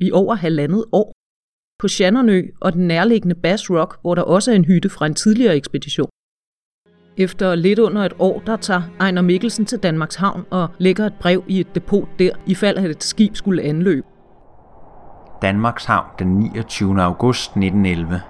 I 0.00 0.10
over 0.12 0.34
halvandet 0.34 0.84
år. 0.92 1.12
På 1.80 1.88
Shannonø 1.88 2.42
og 2.60 2.72
den 2.72 2.88
nærliggende 2.88 3.34
Bass 3.34 3.70
Rock, 3.70 4.00
hvor 4.00 4.14
der 4.14 4.22
også 4.22 4.52
er 4.52 4.56
en 4.56 4.64
hytte 4.64 4.88
fra 4.88 5.06
en 5.06 5.14
tidligere 5.14 5.56
ekspedition. 5.56 6.10
Efter 7.16 7.54
lidt 7.54 7.78
under 7.78 8.02
et 8.02 8.12
år, 8.18 8.42
der 8.46 8.56
tager 8.56 8.82
Ejner 9.00 9.22
Mikkelsen 9.22 9.64
til 9.66 9.78
Danmarks 9.78 10.14
Havn 10.14 10.44
og 10.50 10.68
lægger 10.78 11.06
et 11.06 11.14
brev 11.20 11.44
i 11.48 11.60
et 11.60 11.74
depot 11.74 12.08
der, 12.18 12.30
i 12.46 12.54
fald 12.54 12.76
at 12.76 12.90
et 12.90 13.02
skib 13.02 13.36
skulle 13.36 13.62
anløbe. 13.62 14.06
Danmarks 15.42 15.84
Havn 15.84 16.06
den 16.18 16.38
29. 16.38 17.02
august 17.02 17.50
1911. 17.50 18.20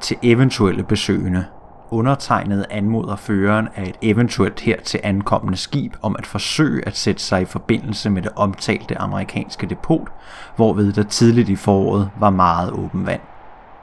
Til 0.00 0.16
eventuelle 0.22 0.82
besøgende. 0.82 1.44
Undertegnet 1.90 2.66
anmoder 2.70 3.16
føreren 3.16 3.68
af 3.76 3.82
et 3.82 3.96
eventuelt 4.02 4.60
hertil 4.60 5.00
ankommende 5.02 5.58
skib 5.58 5.96
om 6.02 6.16
at 6.18 6.26
forsøge 6.26 6.86
at 6.86 6.96
sætte 6.96 7.22
sig 7.22 7.42
i 7.42 7.44
forbindelse 7.44 8.10
med 8.10 8.22
det 8.22 8.30
omtalte 8.36 8.98
amerikanske 8.98 9.66
depot, 9.66 10.08
hvorved 10.56 10.92
der 10.92 11.02
tidligt 11.02 11.48
i 11.48 11.56
foråret 11.56 12.10
var 12.20 12.30
meget 12.30 12.70
åben 12.70 13.06
vand. 13.06 13.20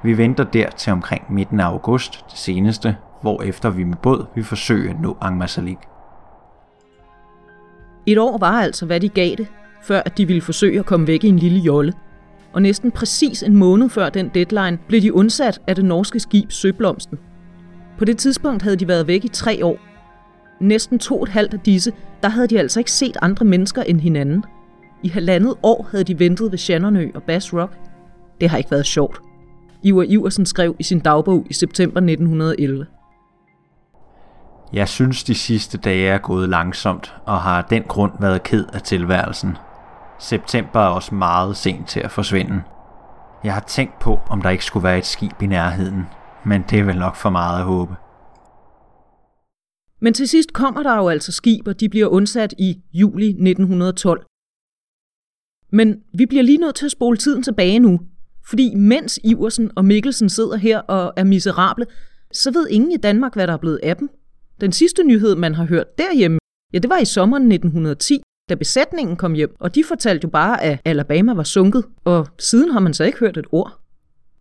Vi 0.03 0.17
venter 0.17 0.43
der 0.43 0.69
til 0.69 0.93
omkring 0.93 1.33
midten 1.33 1.59
af 1.59 1.65
august, 1.65 2.25
det 2.31 2.37
seneste, 2.37 2.95
hvor 3.21 3.41
efter 3.41 3.69
vi 3.69 3.83
med 3.83 3.97
båd 3.97 4.25
vil 4.35 4.43
forsøge 4.43 4.89
at 4.89 4.99
nå 4.99 5.17
Angmasalik. 5.21 5.77
Et 8.05 8.17
år 8.17 8.37
var 8.37 8.51
altså, 8.51 8.85
hvad 8.85 8.99
de 8.99 9.09
gav 9.09 9.35
det, 9.35 9.47
før 9.83 10.01
at 10.05 10.17
de 10.17 10.25
ville 10.25 10.41
forsøge 10.41 10.79
at 10.79 10.85
komme 10.85 11.07
væk 11.07 11.23
i 11.23 11.27
en 11.27 11.39
lille 11.39 11.59
jolle. 11.59 11.93
Og 12.53 12.61
næsten 12.61 12.91
præcis 12.91 13.43
en 13.43 13.57
måned 13.57 13.89
før 13.89 14.09
den 14.09 14.29
deadline 14.29 14.79
blev 14.87 15.01
de 15.01 15.13
undsat 15.13 15.61
af 15.67 15.75
det 15.75 15.85
norske 15.85 16.19
skib 16.19 16.51
Søblomsten. 16.51 17.19
På 17.97 18.05
det 18.05 18.17
tidspunkt 18.17 18.63
havde 18.63 18.75
de 18.75 18.87
været 18.87 19.07
væk 19.07 19.25
i 19.25 19.27
tre 19.27 19.65
år. 19.65 19.77
Næsten 20.61 20.99
to 20.99 21.17
og 21.17 21.23
et 21.23 21.29
halvt 21.29 21.53
af 21.53 21.59
disse, 21.59 21.93
der 22.23 22.29
havde 22.29 22.47
de 22.47 22.59
altså 22.59 22.79
ikke 22.79 22.91
set 22.91 23.17
andre 23.21 23.45
mennesker 23.45 23.83
end 23.83 23.99
hinanden. 23.99 24.43
I 25.03 25.09
halvandet 25.09 25.55
år 25.63 25.87
havde 25.91 26.03
de 26.03 26.19
ventet 26.19 26.51
ved 26.51 26.57
Shannonø 26.57 27.11
og 27.15 27.23
Bass 27.23 27.53
Rock. 27.53 27.77
Det 28.41 28.49
har 28.49 28.57
ikke 28.57 28.71
været 28.71 28.85
sjovt. 28.85 29.21
Iver 29.83 30.03
Iversen 30.03 30.45
skrev 30.45 30.75
i 30.79 30.83
sin 30.83 30.99
dagbog 30.99 31.45
i 31.49 31.53
september 31.53 31.97
1911. 31.97 32.85
Jeg 34.73 34.87
synes, 34.87 35.23
de 35.23 35.35
sidste 35.35 35.77
dage 35.77 36.07
er 36.07 36.17
gået 36.17 36.49
langsomt, 36.49 37.13
og 37.25 37.41
har 37.41 37.57
af 37.57 37.63
den 37.63 37.83
grund 37.83 38.11
været 38.19 38.43
ked 38.43 38.65
af 38.73 38.81
tilværelsen. 38.81 39.57
September 40.21 40.79
er 40.79 40.87
også 40.87 41.15
meget 41.15 41.57
sent 41.57 41.87
til 41.87 41.99
at 41.99 42.11
forsvinde. 42.11 42.61
Jeg 43.43 43.53
har 43.53 43.65
tænkt 43.67 43.99
på, 43.99 44.19
om 44.29 44.41
der 44.41 44.49
ikke 44.49 44.65
skulle 44.65 44.83
være 44.83 44.97
et 44.97 45.05
skib 45.05 45.41
i 45.41 45.45
nærheden, 45.45 46.03
men 46.45 46.63
det 46.69 46.79
er 46.79 46.83
vel 46.83 46.97
nok 46.97 47.15
for 47.15 47.29
meget 47.29 47.59
at 47.59 47.65
håbe. 47.65 47.95
Men 50.01 50.13
til 50.13 50.27
sidst 50.27 50.53
kommer 50.53 50.83
der 50.83 50.95
jo 50.95 51.09
altså 51.09 51.31
skib, 51.31 51.67
og 51.67 51.79
de 51.79 51.89
bliver 51.89 52.07
undsat 52.07 52.53
i 52.57 52.81
juli 52.93 53.27
1912. 53.27 54.25
Men 55.71 55.95
vi 56.13 56.25
bliver 56.25 56.43
lige 56.43 56.57
nødt 56.57 56.75
til 56.75 56.85
at 56.85 56.91
spole 56.91 57.17
tiden 57.17 57.43
tilbage 57.43 57.79
nu, 57.79 57.99
fordi 58.49 58.75
mens 58.75 59.19
Iversen 59.23 59.71
og 59.75 59.85
Mikkelsen 59.85 60.29
sidder 60.29 60.57
her 60.57 60.79
og 60.79 61.13
er 61.17 61.23
miserable, 61.23 61.85
så 62.31 62.51
ved 62.51 62.67
ingen 62.69 62.91
i 62.91 62.97
Danmark, 62.97 63.33
hvad 63.33 63.47
der 63.47 63.53
er 63.53 63.57
blevet 63.57 63.79
af 63.83 63.97
dem. 63.97 64.09
Den 64.61 64.71
sidste 64.71 65.03
nyhed, 65.03 65.35
man 65.35 65.55
har 65.55 65.65
hørt 65.65 65.97
derhjemme, 65.97 66.39
ja, 66.73 66.79
det 66.79 66.89
var 66.89 66.97
i 66.97 67.05
sommeren 67.05 67.51
1910, 67.51 68.21
da 68.49 68.55
besætningen 68.55 69.15
kom 69.15 69.33
hjem, 69.33 69.55
og 69.59 69.75
de 69.75 69.83
fortalte 69.83 70.25
jo 70.25 70.29
bare, 70.29 70.63
at 70.63 70.79
Alabama 70.85 71.33
var 71.33 71.43
sunket, 71.43 71.85
og 72.03 72.27
siden 72.39 72.71
har 72.71 72.79
man 72.79 72.93
så 72.93 73.03
ikke 73.03 73.17
hørt 73.19 73.37
et 73.37 73.45
ord. 73.51 73.79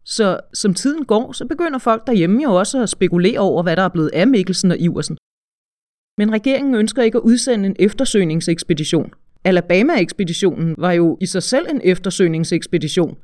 Så 0.04 0.40
som 0.54 0.74
tiden 0.74 1.04
går, 1.04 1.32
så 1.32 1.46
begynder 1.46 1.78
folk 1.78 2.06
derhjemme 2.06 2.42
jo 2.42 2.54
også 2.54 2.82
at 2.82 2.88
spekulere 2.88 3.38
over, 3.38 3.62
hvad 3.62 3.76
der 3.76 3.82
er 3.82 3.88
blevet 3.88 4.10
af 4.14 4.26
Mikkelsen 4.26 4.70
og 4.70 4.78
Iversen. 4.78 5.16
Men 6.18 6.32
regeringen 6.32 6.74
ønsker 6.74 7.02
ikke 7.02 7.18
at 7.18 7.22
udsende 7.22 7.66
en 7.66 7.76
eftersøgningsekspedition. 7.78 9.12
Alabama-ekspeditionen 9.44 10.74
var 10.78 10.92
jo 10.92 11.18
i 11.20 11.26
sig 11.26 11.42
selv 11.42 11.66
en 11.70 11.80
eftersøgningsekspedition. 11.84 13.18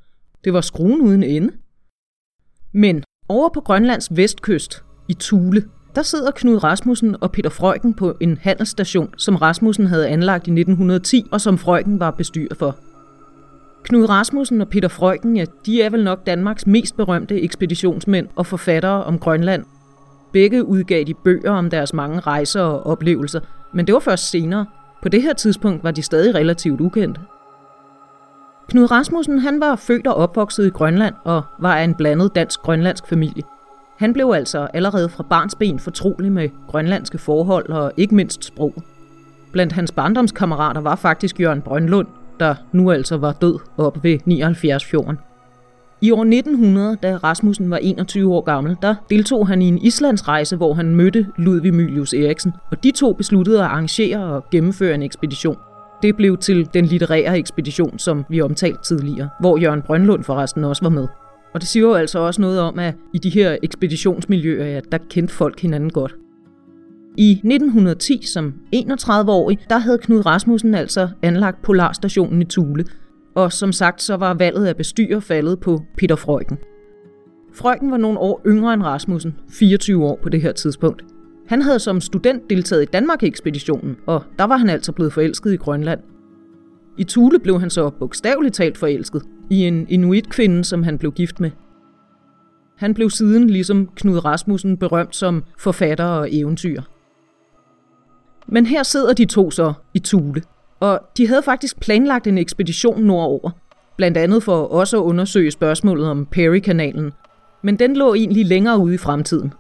Det 0.45 0.53
var 0.53 0.61
skruen 0.61 1.01
uden 1.01 1.23
ende. 1.23 1.53
Men 2.73 3.03
over 3.29 3.49
på 3.49 3.61
Grønlands 3.61 4.17
vestkyst, 4.17 4.85
i 5.09 5.15
Thule, 5.15 5.65
der 5.97 6.03
sidder 6.03 6.31
Knud 6.31 6.65
Rasmussen 6.65 7.17
og 7.21 7.33
Peter 7.33 7.51
Frøken 7.51 7.95
på 7.95 8.15
en 8.21 8.39
handelsstation, 8.43 9.15
som 9.17 9.37
Rasmussen 9.37 9.87
havde 9.87 10.09
anlagt 10.09 10.47
i 10.47 10.51
1910, 10.51 11.27
og 11.33 11.41
som 11.41 11.59
Frøken 11.59 12.01
var 12.01 12.11
bestyrer 12.11 12.55
for. 12.55 12.77
Knud 13.83 14.09
Rasmussen 14.09 14.61
og 14.61 14.69
Peter 14.69 14.89
Frøken, 14.89 15.37
ja, 15.37 15.45
de 15.67 15.83
er 15.83 15.91
vel 15.91 16.05
nok 16.05 16.27
Danmarks 16.27 16.67
mest 16.67 16.97
berømte 16.97 17.43
ekspeditionsmænd 17.43 18.29
og 18.37 18.47
forfattere 18.47 19.05
om 19.05 19.19
Grønland. 19.19 19.65
Begge 20.33 20.65
udgav 20.65 21.05
de 21.05 21.15
bøger 21.15 21.51
om 21.51 21.71
deres 21.71 21.93
mange 21.93 22.21
rejser 22.21 22.63
og 22.63 22.87
oplevelser, 22.87 23.41
men 23.73 23.87
det 23.87 23.93
var 23.93 24.01
først 24.01 24.31
senere. 24.31 24.67
På 25.03 25.09
det 25.09 25.23
her 25.23 25.33
tidspunkt 25.33 25.85
var 25.85 25.91
de 25.91 26.03
stadig 26.03 26.35
relativt 26.35 26.81
ukendte. 26.81 27.21
Knud 28.69 28.91
Rasmussen 28.91 29.39
han 29.39 29.61
var 29.61 29.77
født 29.77 30.07
og 30.07 30.15
opvokset 30.15 30.67
i 30.67 30.71
Grønland 30.71 31.15
og 31.25 31.43
var 31.59 31.77
af 31.77 31.85
en 31.85 31.95
blandet 31.95 32.35
dansk-grønlandsk 32.35 33.07
familie. 33.07 33.43
Han 33.99 34.13
blev 34.13 34.33
altså 34.37 34.69
allerede 34.75 35.09
fra 35.09 35.23
barnsben 35.31 35.79
fortrolig 35.79 36.33
med 36.33 36.49
grønlandske 36.69 37.19
forhold 37.19 37.69
og 37.69 37.93
ikke 37.97 38.15
mindst 38.15 38.45
sprog. 38.45 38.75
Blandt 39.53 39.73
hans 39.73 39.93
barndomskammerater 39.93 40.81
var 40.81 40.95
faktisk 40.95 41.41
Jørgen 41.41 41.63
Brønlund, 41.63 42.07
der 42.41 42.55
nu 42.73 42.91
altså 42.91 43.17
var 43.17 43.33
død 43.33 43.59
op 43.77 44.05
ved 44.05 44.19
79 44.25 44.85
fjorden. 44.85 45.19
I 46.01 46.11
år 46.11 46.23
1900, 46.23 46.97
da 47.03 47.17
Rasmussen 47.17 47.71
var 47.71 47.77
21 47.77 48.35
år 48.35 48.41
gammel, 48.41 48.77
der 48.83 48.95
deltog 49.11 49.49
han 49.49 49.63
i 49.63 49.69
en 49.69 49.79
Islandsrejse, 49.79 50.57
hvor 50.57 50.75
han 50.75 50.95
mødte 50.95 51.27
Ludvig 51.37 51.75
Mylius 51.75 52.13
Eriksen, 52.13 52.53
og 52.71 52.83
de 52.85 52.91
to 52.91 53.13
besluttede 53.13 53.59
at 53.59 53.65
arrangere 53.65 54.19
og 54.19 54.45
gennemføre 54.51 54.95
en 54.95 55.03
ekspedition. 55.03 55.57
Det 56.03 56.17
blev 56.17 56.39
til 56.39 56.69
den 56.75 56.85
litterære 56.85 57.39
ekspedition, 57.39 57.99
som 57.99 58.25
vi 58.29 58.41
omtalte 58.41 58.83
tidligere, 58.83 59.29
hvor 59.41 59.59
Jørgen 59.59 59.83
Brønlund 59.83 60.25
forresten 60.25 60.65
også 60.65 60.83
var 60.83 60.91
med. 60.91 61.09
Og 61.57 61.61
det 61.61 61.69
siger 61.69 61.87
jo 61.87 61.95
altså 61.95 62.19
også 62.19 62.41
noget 62.41 62.61
om, 62.61 62.79
at 62.79 62.95
i 63.13 63.19
de 63.19 63.31
her 63.31 63.57
ekspeditionsmiljøer, 63.63 64.67
ja, 64.67 64.81
der 64.93 64.99
kendte 65.11 65.35
folk 65.35 65.61
hinanden 65.61 65.91
godt. 65.91 66.17
I 67.17 67.31
1910, 67.31 68.27
som 68.27 68.55
31-årig, 68.75 69.59
der 69.69 69.79
havde 69.79 69.99
Knud 69.99 70.27
Rasmussen 70.27 70.75
altså 70.75 71.09
anlagt 71.23 71.63
Polarstationen 71.63 72.43
i 72.43 72.45
Tule, 72.45 72.85
og 73.35 73.53
som 73.53 73.73
sagt 73.73 74.03
så 74.03 74.17
var 74.17 74.35
valget 74.35 74.67
af 74.67 74.77
bestyrer 74.77 75.21
faldet 75.21 75.61
på 75.61 75.83
Peter 75.99 76.17
Frøken. 76.17 76.59
Frøken 77.55 77.91
var 77.91 77.97
nogle 77.97 78.19
år 78.19 78.43
yngre 78.47 78.75
end 78.75 78.83
Rasmussen, 78.83 79.35
24 79.51 80.05
år 80.05 80.19
på 80.23 80.29
det 80.29 80.43
her 80.43 80.53
tidspunkt. 80.53 81.05
Han 81.47 81.63
havde 81.63 81.79
som 81.79 82.01
student 82.01 82.51
deltaget 82.51 82.83
i 82.83 82.87
Danmark-ekspeditionen, 82.93 83.97
og 84.07 84.23
der 84.39 84.45
var 84.45 84.57
han 84.57 84.71
altså 84.71 84.93
blevet 84.93 85.13
forelsket 85.13 85.53
i 85.53 85.57
Grønland. 85.57 86.01
I 86.99 87.05
Tule 87.05 87.39
blev 87.39 87.61
han 87.61 87.71
så 87.71 87.91
bogstaveligt 87.91 88.55
talt 88.55 88.79
forelsket 88.79 89.23
i 89.51 89.63
en 89.63 89.87
inuit-kvinde, 89.89 90.65
som 90.65 90.83
han 90.83 90.99
blev 90.99 91.13
gift 91.13 91.41
med. 91.41 91.51
Han 92.77 92.95
blev 92.95 93.11
siden, 93.11 93.51
ligesom 93.51 93.89
Knud 93.97 94.25
Rasmussen, 94.25 94.77
berømt 94.77 95.17
som 95.17 95.45
forfatter 95.59 96.05
og 96.05 96.29
eventyr. 96.35 96.83
Men 98.47 98.67
her 98.67 98.83
sidder 98.83 99.13
de 99.13 99.25
to 99.25 99.51
så 99.51 99.73
i 99.95 99.99
Tule, 99.99 100.43
og 100.81 101.01
de 101.17 101.29
havde 101.29 101.43
faktisk 101.43 101.81
planlagt 101.81 102.27
en 102.27 102.39
ekspedition 102.39 103.03
nordover, 103.03 103.51
blandt 103.97 104.17
andet 104.17 104.43
for 104.43 104.57
også 104.57 104.97
at 104.97 105.03
undersøge 105.03 105.51
spørgsmålet 105.51 106.07
om 106.07 106.27
Perry-kanalen, 106.27 107.13
men 107.63 107.77
den 107.77 107.97
lå 107.97 108.15
egentlig 108.15 108.47
længere 108.47 108.79
ude 108.79 108.95
i 108.95 108.99
fremtiden. 108.99 109.53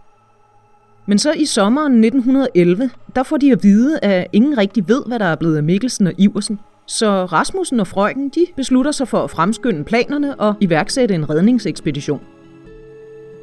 Men 1.07 1.19
så 1.19 1.33
i 1.33 1.45
sommeren 1.45 2.05
1911, 2.05 2.91
der 3.15 3.23
får 3.23 3.37
de 3.37 3.53
at 3.53 3.63
vide, 3.63 3.99
at 4.03 4.27
ingen 4.33 4.59
rigtig 4.59 4.89
ved, 4.89 5.03
hvad 5.07 5.19
der 5.19 5.25
er 5.25 5.37
blevet 5.37 5.57
af 5.57 5.63
Mikkelsen 5.63 6.07
og 6.07 6.13
Iversen. 6.19 6.59
Så 6.87 7.25
Rasmussen 7.25 7.81
og 7.81 7.87
Frøken, 7.87 8.29
de 8.29 8.47
beslutter 8.57 8.91
sig 8.91 9.09
for 9.09 9.25
at 9.25 9.31
fremskynde 9.31 9.85
planerne 9.85 10.41
og 10.41 10.55
iværksætte 10.61 11.15
en 11.15 11.31
redningsekspedition. 11.31 12.21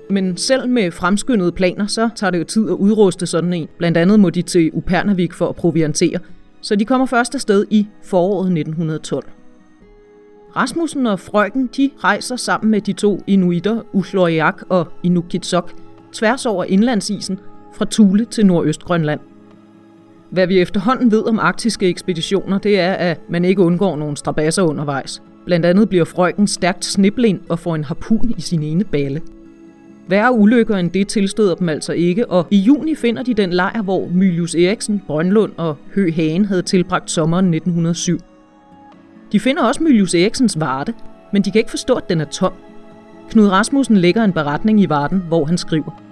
Men 0.10 0.38
selv 0.38 0.70
med 0.70 0.92
fremskyndede 0.92 1.52
planer, 1.52 1.88
så 1.88 2.10
tager 2.16 2.32
det 2.32 2.40
jo 2.40 2.44
tid 2.44 2.70
at 2.70 2.74
udruste 2.74 3.26
sådan 3.26 3.54
en. 3.54 3.68
Blandt 3.78 3.98
andet 3.98 4.20
må 4.20 4.30
de 4.30 4.42
til 4.42 4.72
Upernavik 4.74 5.34
for 5.34 5.50
at 5.50 5.56
proviantere, 5.56 6.20
så 6.62 6.76
de 6.76 6.86
kommer 6.86 7.06
først 7.06 7.36
afsted 7.36 7.66
i 7.70 7.88
foråret 8.04 8.46
1912. 8.46 9.26
Rasmussen 10.56 11.08
og 11.08 11.20
Frøken 11.20 11.70
de 11.78 11.92
rejser 12.04 12.36
sammen 12.36 12.72
med 12.72 12.82
de 12.82 12.94
to 12.94 13.24
inuiter, 13.28 13.82
Usloriak 13.94 14.62
og 14.70 14.88
Inukitsok, 15.04 15.74
tværs 16.14 16.46
over 16.46 16.64
indlandsisen 16.64 17.40
fra 17.74 17.86
Thule 17.92 18.26
til 18.26 18.46
Nordøstgrønland. 18.46 19.20
Hvad 20.34 20.48
vi 20.48 20.60
efterhånden 20.60 21.12
ved 21.12 21.28
om 21.28 21.40
arktiske 21.40 21.88
ekspeditioner, 21.88 22.58
det 22.58 22.80
er, 22.80 22.94
at 22.94 23.20
man 23.30 23.46
ikke 23.46 23.62
undgår 23.62 23.96
nogen 23.96 24.16
strabasser 24.16 24.64
undervejs. 24.64 25.22
Blandt 25.46 25.66
andet 25.66 25.90
bliver 25.90 26.06
frøken 26.06 26.48
stærkt 26.48 26.86
sniblind 26.86 27.40
og 27.50 27.60
får 27.60 27.76
en 27.76 27.84
harpun 27.84 28.34
i 28.38 28.42
sin 28.42 28.64
ene 28.64 28.84
balle. 28.84 29.22
Værre 30.08 30.34
ulykker 30.34 30.78
end 30.78 30.92
det 30.92 31.08
tilstøder 31.08 31.56
dem 31.56 31.70
altså 31.70 31.94
ikke, 31.94 32.30
og 32.30 32.48
i 32.52 32.58
juni 32.58 32.96
finder 32.96 33.24
de 33.24 33.34
den 33.34 33.54
lejr, 33.54 33.82
hvor 33.82 34.08
Mylius 34.14 34.56
Eriksen, 34.56 35.02
Brønlund 35.08 35.52
og 35.58 35.78
Hø 35.96 36.12
Hagen 36.12 36.46
havde 36.46 36.62
tilbragt 36.62 37.12
sommeren 37.12 37.54
1907. 37.54 38.20
De 39.32 39.40
finder 39.40 39.64
også 39.64 39.84
Mylius 39.84 40.16
Eriksens 40.16 40.60
varte, 40.60 40.94
men 41.34 41.42
de 41.42 41.52
kan 41.52 41.60
ikke 41.60 41.72
forstå, 41.72 41.94
at 41.94 42.10
den 42.10 42.22
er 42.22 42.26
tom. 42.26 42.54
Knud 43.30 43.48
Rasmussen 43.48 43.98
lægger 43.98 44.24
en 44.24 44.34
beretning 44.34 44.82
i 44.82 44.90
varten, 44.90 45.24
hvor 45.28 45.46
han 45.46 45.58
skriver. 45.58 46.03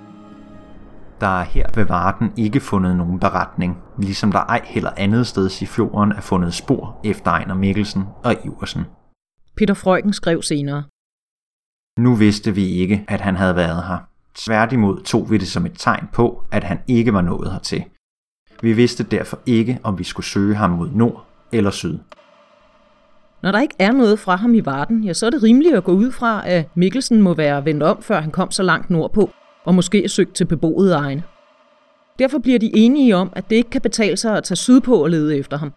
Der 1.22 1.40
er 1.40 1.44
her 1.44 1.66
ved 1.76 1.86
Varden 1.86 2.32
ikke 2.38 2.60
fundet 2.60 2.96
nogen 2.96 3.20
beretning, 3.20 3.78
ligesom 3.98 4.32
der 4.32 4.40
ej 4.40 4.62
heller 4.66 4.92
andet 4.98 5.28
sted 5.28 5.62
i 5.62 5.66
fjorden 5.66 6.12
er 6.12 6.22
fundet 6.22 6.54
spor 6.54 7.00
efter 7.04 7.32
Ejner 7.32 7.56
Mikkelsen 7.56 8.04
og 8.24 8.36
Iversen. 8.46 8.86
Peter 9.58 9.74
Freuchen 9.74 10.14
skrev 10.14 10.42
senere. 10.42 10.84
Nu 12.00 12.16
vidste 12.16 12.56
vi 12.56 12.66
ikke, 12.66 13.06
at 13.08 13.22
han 13.22 13.36
havde 13.36 13.56
været 13.56 13.84
her. 13.84 13.98
Tværtimod 14.36 15.02
tog 15.02 15.32
vi 15.32 15.38
det 15.38 15.48
som 15.48 15.66
et 15.66 15.74
tegn 15.78 16.10
på, 16.14 16.44
at 16.52 16.64
han 16.64 16.80
ikke 16.88 17.14
var 17.14 17.22
nået 17.22 17.52
hertil. 17.52 17.84
Vi 18.62 18.74
vidste 18.74 19.04
derfor 19.04 19.40
ikke, 19.46 19.80
om 19.84 20.00
vi 20.00 20.04
skulle 20.04 20.26
søge 20.26 20.56
ham 20.56 20.70
mod 20.70 20.90
nord 20.92 21.26
eller 21.52 21.72
syd. 21.72 22.00
Når 23.44 23.52
der 23.52 23.60
ikke 23.60 23.76
er 23.80 23.92
noget 23.92 24.20
fra 24.20 24.36
ham 24.36 24.54
i 24.54 24.66
Varden, 24.66 25.04
ja, 25.04 25.14
så 25.14 25.26
er 25.26 25.30
det 25.30 25.44
rimeligt 25.44 25.76
at 25.76 25.84
gå 25.84 25.92
ud 25.92 26.12
fra, 26.12 26.50
at 26.50 26.70
Mikkelsen 26.76 27.22
må 27.22 27.34
være 27.34 27.66
vendt 27.66 27.84
om, 27.84 28.02
før 28.02 28.22
han 28.22 28.32
kom 28.32 28.52
så 28.52 28.64
langt 28.64 28.90
nordpå, 28.90 29.30
og 29.66 29.76
måske 29.76 30.10
søgt 30.10 30.36
til 30.36 30.46
beboede 30.46 30.94
egne. 30.94 31.24
Derfor 32.20 32.40
bliver 32.40 32.60
de 32.60 32.72
enige 32.76 33.16
om, 33.16 33.34
at 33.36 33.50
det 33.50 33.56
ikke 33.56 33.70
kan 33.70 33.82
betale 33.82 34.18
sig 34.18 34.38
at 34.38 34.44
tage 34.44 34.56
sydpå 34.56 35.04
og 35.04 35.10
lede 35.10 35.38
efter 35.38 35.58
ham. 35.58 35.74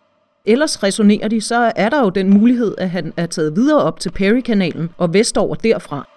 Ellers 0.46 0.82
resonerer 0.82 1.28
de, 1.28 1.40
så 1.40 1.72
er 1.76 1.88
der 1.88 2.00
jo 2.00 2.10
den 2.10 2.30
mulighed, 2.30 2.74
at 2.78 2.90
han 2.90 3.12
er 3.16 3.26
taget 3.26 3.56
videre 3.56 3.82
op 3.82 4.00
til 4.00 4.10
Perry-kanalen 4.10 4.90
og 4.98 5.14
vestover 5.14 5.54
derfra. 5.54 6.08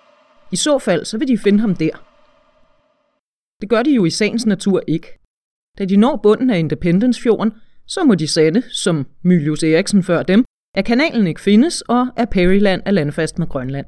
I 0.52 0.56
så 0.56 0.80
fald, 0.80 1.06
så 1.06 1.18
vil 1.18 1.28
de 1.28 1.38
finde 1.38 1.60
ham 1.60 1.76
der. 1.76 2.04
Det 3.62 3.70
gør 3.70 3.84
de 3.84 3.92
jo 3.92 4.06
i 4.06 4.10
sagens 4.10 4.46
natur 4.46 4.82
ikke. 4.88 5.08
Da 5.78 5.86
de 5.86 5.98
når 5.98 6.20
bunden 6.24 6.50
af 6.50 6.60
Independence-fjorden, 6.60 7.54
så 7.88 8.04
må 8.04 8.16
de 8.16 8.28
sande, 8.28 8.64
som 8.72 9.06
Mylius 9.24 9.64
Eriksen 9.64 10.04
før 10.04 10.24
dem, 10.24 10.46
at 10.76 10.86
kanalen 10.86 11.28
ikke 11.28 11.42
findes, 11.42 11.82
og 11.82 12.08
at 12.16 12.30
Perryland 12.30 12.82
er 12.86 12.92
landfast 12.92 13.40
med 13.40 13.48
Grønland. 13.48 13.86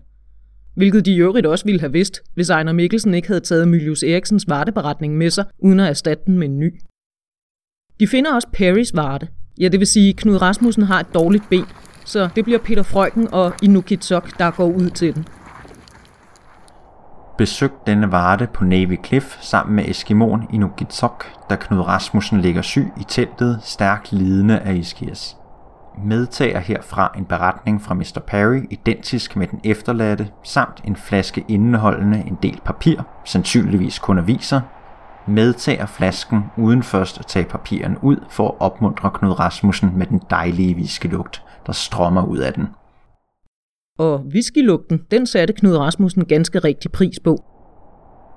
Hvilket 0.76 1.06
de 1.06 1.12
i 1.14 1.22
øvrigt 1.22 1.48
også 1.48 1.66
ville 1.66 1.80
have 1.80 1.92
vidst, 1.92 2.22
hvis 2.34 2.50
Ejner 2.50 2.74
Mikkelsen 2.74 3.14
ikke 3.14 3.28
havde 3.28 3.42
taget 3.42 3.68
Mylius 3.68 4.04
Eriksens 4.04 4.46
varteberetning 4.48 5.18
med 5.18 5.30
sig, 5.30 5.46
uden 5.60 5.80
at 5.80 5.90
erstatte 5.90 6.24
den 6.26 6.38
med 6.38 6.48
en 6.48 6.60
ny. 6.60 6.80
De 8.00 8.08
finder 8.08 8.34
også 8.34 8.48
Perrys 8.54 8.96
varte, 8.96 9.28
Ja, 9.60 9.68
det 9.68 9.80
vil 9.80 9.88
sige, 9.88 10.14
Knud 10.14 10.42
Rasmussen 10.42 10.84
har 10.84 11.00
et 11.00 11.14
dårligt 11.14 11.50
ben, 11.50 11.66
så 12.06 12.30
det 12.36 12.44
bliver 12.44 12.60
Peter 12.60 12.84
Frøken 12.84 13.34
og 13.34 13.54
Inukitsok, 13.64 14.40
der 14.40 14.52
går 14.52 14.66
ud 14.66 14.90
til 14.90 15.16
den. 15.16 15.28
Besøg 17.38 17.72
denne 17.88 18.12
varte 18.12 18.48
på 18.54 18.64
Navy 18.64 19.06
Cliff 19.06 19.42
sammen 19.42 19.76
med 19.76 19.90
Eskimoen 19.90 20.42
Inukitsok, 20.54 21.26
da 21.50 21.56
Knud 21.56 21.80
Rasmussen 21.80 22.42
ligger 22.42 22.62
syg 22.62 22.88
i 23.00 23.04
teltet, 23.08 23.60
stærkt 23.64 24.12
lidende 24.12 24.60
af 24.60 24.76
iskias. 24.76 25.39
Medtager 26.06 26.60
herfra 26.60 27.14
en 27.18 27.26
beretning 27.26 27.82
fra 27.82 27.94
Mr. 27.94 28.20
Perry, 28.28 28.68
identisk 28.70 29.36
med 29.36 29.48
den 29.48 29.60
efterladte, 29.64 30.30
samt 30.44 30.82
en 30.86 30.96
flaske 30.96 31.46
indeholdende 31.48 32.24
en 32.28 32.38
del 32.44 32.62
papir, 32.66 33.02
sandsynligvis 33.26 34.00
kun 34.00 34.18
aviser, 34.18 34.62
medtager 35.28 35.86
flasken 35.86 36.44
uden 36.58 36.84
først 36.84 37.20
at 37.20 37.26
tage 37.26 37.46
papirerne 37.46 38.04
ud 38.04 38.18
for 38.30 38.48
at 38.48 38.56
opmuntre 38.60 39.12
Knud 39.14 39.40
Rasmussen 39.40 39.92
med 39.98 40.06
den 40.06 40.22
dejlige 40.30 40.76
viskelugt, 40.76 41.44
der 41.66 41.72
strømmer 41.72 42.26
ud 42.26 42.38
af 42.38 42.54
den. 42.54 42.68
Og 44.00 44.20
whiskylugten, 44.34 45.02
den 45.12 45.28
satte 45.28 45.54
Knud 45.54 45.78
Rasmussen 45.78 46.26
ganske 46.26 46.60
rigtig 46.60 46.92
pris 46.92 47.20
på. 47.24 47.38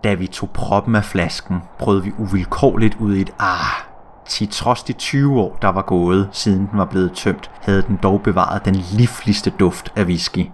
Da 0.05 0.15
vi 0.15 0.27
tog 0.27 0.51
proppen 0.51 0.95
af 0.95 1.05
flasken, 1.05 1.57
brød 1.79 2.03
vi 2.03 2.13
uvilkårligt 2.19 2.97
ud 3.01 3.15
i 3.15 3.21
et 3.21 3.31
ah. 3.39 3.92
Til 4.29 4.49
trods 4.49 4.83
de 4.83 4.93
20 4.93 5.41
år, 5.41 5.59
der 5.63 5.69
var 5.69 5.83
gået, 5.83 6.29
siden 6.33 6.59
den 6.59 6.79
var 6.79 6.85
blevet 6.85 7.13
tømt, 7.13 7.51
havde 7.61 7.83
den 7.83 7.99
dog 8.03 8.23
bevaret 8.23 8.65
den 8.65 8.75
livligste 8.75 9.53
duft 9.59 9.93
af 9.97 10.05
whisky. 10.05 10.47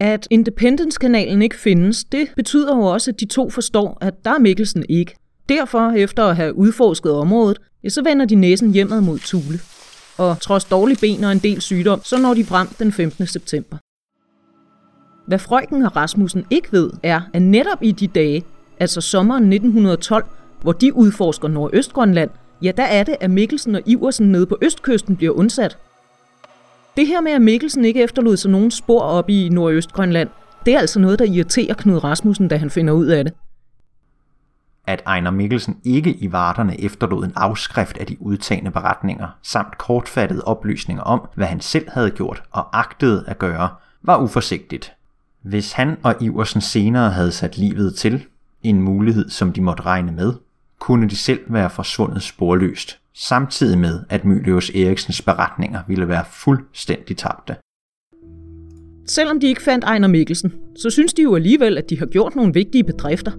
At 0.00 0.28
Independence-kanalen 0.30 1.42
ikke 1.42 1.56
findes, 1.56 2.04
det 2.04 2.28
betyder 2.36 2.76
jo 2.76 2.82
også, 2.82 3.10
at 3.10 3.20
de 3.20 3.26
to 3.26 3.50
forstår, 3.50 3.98
at 4.00 4.24
der 4.24 4.30
er 4.30 4.38
Mikkelsen 4.38 4.84
ikke. 4.88 5.14
Derfor, 5.48 5.90
efter 5.90 6.24
at 6.24 6.36
have 6.36 6.56
udforsket 6.56 7.12
området, 7.12 7.58
ja, 7.84 7.88
så 7.88 8.02
vender 8.02 8.26
de 8.26 8.34
næsen 8.34 8.72
hjemad 8.72 9.00
mod 9.00 9.18
Tule. 9.18 9.58
Og 10.18 10.40
trods 10.40 10.64
dårlige 10.64 10.98
ben 11.00 11.24
og 11.24 11.32
en 11.32 11.38
del 11.38 11.60
sygdom, 11.60 12.00
så 12.04 12.18
når 12.18 12.34
de 12.34 12.44
frem 12.44 12.68
den 12.68 12.92
15. 12.92 13.26
september. 13.26 13.76
Hvad 15.26 15.38
Frøken 15.38 15.82
og 15.82 15.96
Rasmussen 15.96 16.44
ikke 16.50 16.72
ved, 16.72 16.90
er, 17.02 17.20
at 17.32 17.42
netop 17.42 17.82
i 17.82 17.92
de 17.92 18.06
dage, 18.06 18.44
altså 18.80 19.00
sommeren 19.00 19.44
1912, 19.52 20.24
hvor 20.66 20.72
de 20.72 20.96
udforsker 20.96 21.48
Nordøstgrønland, 21.48 22.30
ja, 22.62 22.72
der 22.76 22.82
er 22.82 23.02
det, 23.02 23.16
at 23.20 23.30
Mikkelsen 23.30 23.74
og 23.74 23.82
Iversen 23.86 24.32
nede 24.32 24.46
på 24.46 24.58
østkysten 24.62 25.16
bliver 25.16 25.32
undsat. 25.32 25.78
Det 26.96 27.06
her 27.06 27.20
med, 27.20 27.32
at 27.32 27.42
Mikkelsen 27.42 27.84
ikke 27.84 28.02
efterlod 28.02 28.36
sig 28.36 28.50
nogen 28.50 28.70
spor 28.70 29.00
op 29.00 29.30
i 29.30 29.48
Nordøstgrønland, 29.48 30.28
det 30.66 30.74
er 30.74 30.78
altså 30.78 31.00
noget, 31.00 31.18
der 31.18 31.24
irriterer 31.24 31.74
Knud 31.74 32.04
Rasmussen, 32.04 32.48
da 32.48 32.56
han 32.56 32.70
finder 32.70 32.92
ud 32.92 33.06
af 33.06 33.24
det. 33.24 33.34
At 34.86 35.02
Ejner 35.06 35.30
Mikkelsen 35.30 35.76
ikke 35.84 36.14
i 36.14 36.32
varterne 36.32 36.80
efterlod 36.80 37.24
en 37.24 37.32
afskrift 37.36 37.98
af 37.98 38.06
de 38.06 38.16
udtagende 38.20 38.70
beretninger, 38.70 39.28
samt 39.42 39.78
kortfattede 39.78 40.44
oplysninger 40.44 41.02
om, 41.02 41.28
hvad 41.34 41.46
han 41.46 41.60
selv 41.60 41.90
havde 41.90 42.10
gjort 42.10 42.42
og 42.50 42.78
agtede 42.78 43.24
at 43.26 43.38
gøre, 43.38 43.68
var 44.02 44.18
uforsigtigt. 44.18 44.92
Hvis 45.42 45.72
han 45.72 45.96
og 46.02 46.14
Iversen 46.20 46.60
senere 46.60 47.10
havde 47.10 47.32
sat 47.32 47.58
livet 47.58 47.94
til, 47.94 48.24
en 48.62 48.82
mulighed 48.82 49.30
som 49.30 49.52
de 49.52 49.60
måtte 49.60 49.82
regne 49.82 50.12
med, 50.12 50.34
kunne 50.80 51.08
de 51.08 51.16
selv 51.16 51.40
være 51.48 51.70
forsvundet 51.70 52.22
sporløst, 52.22 52.98
samtidig 53.14 53.78
med 53.78 54.00
at 54.08 54.24
Mylius 54.24 54.70
Eriksens 54.70 55.22
beretninger 55.22 55.80
ville 55.88 56.08
være 56.08 56.24
fuldstændig 56.30 57.16
tabte. 57.16 57.56
Selvom 59.08 59.40
de 59.40 59.46
ikke 59.46 59.62
fandt 59.62 59.84
Ejner 59.84 60.08
Mikkelsen, 60.08 60.52
så 60.76 60.90
synes 60.90 61.14
de 61.14 61.22
jo 61.22 61.34
alligevel, 61.34 61.78
at 61.78 61.90
de 61.90 61.98
har 61.98 62.06
gjort 62.06 62.36
nogle 62.36 62.54
vigtige 62.54 62.84
bedrifter. 62.84 63.32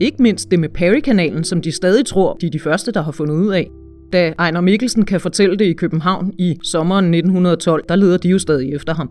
Ikke 0.00 0.22
mindst 0.22 0.50
det 0.50 0.58
med 0.58 0.68
Perry-kanalen, 0.68 1.44
som 1.44 1.62
de 1.62 1.72
stadig 1.72 2.06
tror, 2.06 2.34
de 2.34 2.46
er 2.46 2.50
de 2.50 2.60
første, 2.60 2.92
der 2.92 3.02
har 3.02 3.12
fundet 3.12 3.34
ud 3.34 3.52
af. 3.52 3.70
Da 4.12 4.32
Ejner 4.38 4.60
Mikkelsen 4.60 5.04
kan 5.04 5.20
fortælle 5.20 5.56
det 5.56 5.64
i 5.64 5.72
København 5.72 6.32
i 6.38 6.58
sommeren 6.62 7.04
1912, 7.04 7.84
der 7.88 7.96
leder 7.96 8.18
de 8.18 8.28
jo 8.28 8.38
stadig 8.38 8.74
efter 8.74 8.94
ham. 8.94 9.10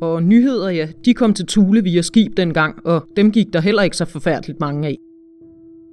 Og 0.00 0.22
nyheder, 0.22 0.68
ja, 0.68 0.88
de 1.04 1.14
kom 1.14 1.34
til 1.34 1.46
Tule 1.46 1.82
via 1.82 2.02
skib 2.02 2.36
dengang, 2.36 2.86
og 2.86 3.06
dem 3.16 3.32
gik 3.32 3.46
der 3.52 3.60
heller 3.60 3.82
ikke 3.82 3.96
så 3.96 4.04
forfærdeligt 4.04 4.60
mange 4.60 4.88
af. 4.88 4.96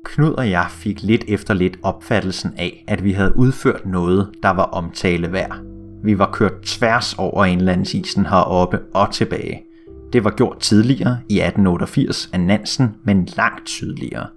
Knud 0.05 0.31
og 0.31 0.49
jeg 0.49 0.65
fik 0.69 1.03
lidt 1.03 1.23
efter 1.27 1.53
lidt 1.53 1.77
opfattelsen 1.83 2.53
af, 2.57 2.83
at 2.87 3.03
vi 3.03 3.11
havde 3.11 3.37
udført 3.37 3.85
noget, 3.85 4.29
der 4.43 4.49
var 4.49 4.63
omtale 4.63 5.31
værd. 5.31 5.57
Vi 6.03 6.19
var 6.19 6.29
kørt 6.31 6.61
tværs 6.63 7.13
over 7.13 7.45
indlandsisen 7.45 8.25
heroppe 8.25 8.79
og 8.93 9.13
tilbage. 9.13 9.63
Det 10.13 10.23
var 10.23 10.29
gjort 10.29 10.59
tidligere 10.59 11.17
i 11.29 11.39
1888 11.39 12.29
af 12.33 12.39
Nansen, 12.39 12.95
men 13.03 13.27
langt 13.37 13.65
tydeligere. 13.65 14.27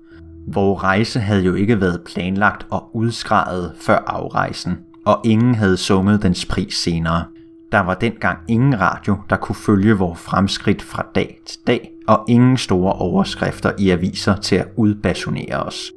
Vores 0.47 0.83
rejse 0.83 1.21
havde 1.21 1.43
jo 1.43 1.55
ikke 1.55 1.81
været 1.81 2.01
planlagt 2.07 2.67
og 2.71 2.97
udskrevet 2.97 3.73
før 3.81 3.99
afrejsen, 4.07 4.79
og 5.05 5.21
ingen 5.25 5.55
havde 5.55 5.77
sunget 5.77 6.23
dens 6.23 6.47
pris 6.47 6.75
senere. 6.75 7.25
Der 7.73 7.81
var 7.81 7.95
dengang 7.95 8.39
ingen 8.49 8.81
radio, 8.81 9.17
der 9.31 9.37
kunne 9.37 9.57
følge 9.57 9.95
vores 9.95 10.21
fremskridt 10.21 10.83
fra 10.83 11.07
dag 11.15 11.41
til 11.47 11.59
dag, 11.67 11.91
og 12.09 12.25
ingen 12.29 12.57
store 12.57 12.93
overskrifter 12.93 13.73
i 13.79 13.91
aviser 13.91 14.37
til 14.37 14.57
at 14.57 14.69
udbasonere 14.77 15.63
os. 15.63 15.93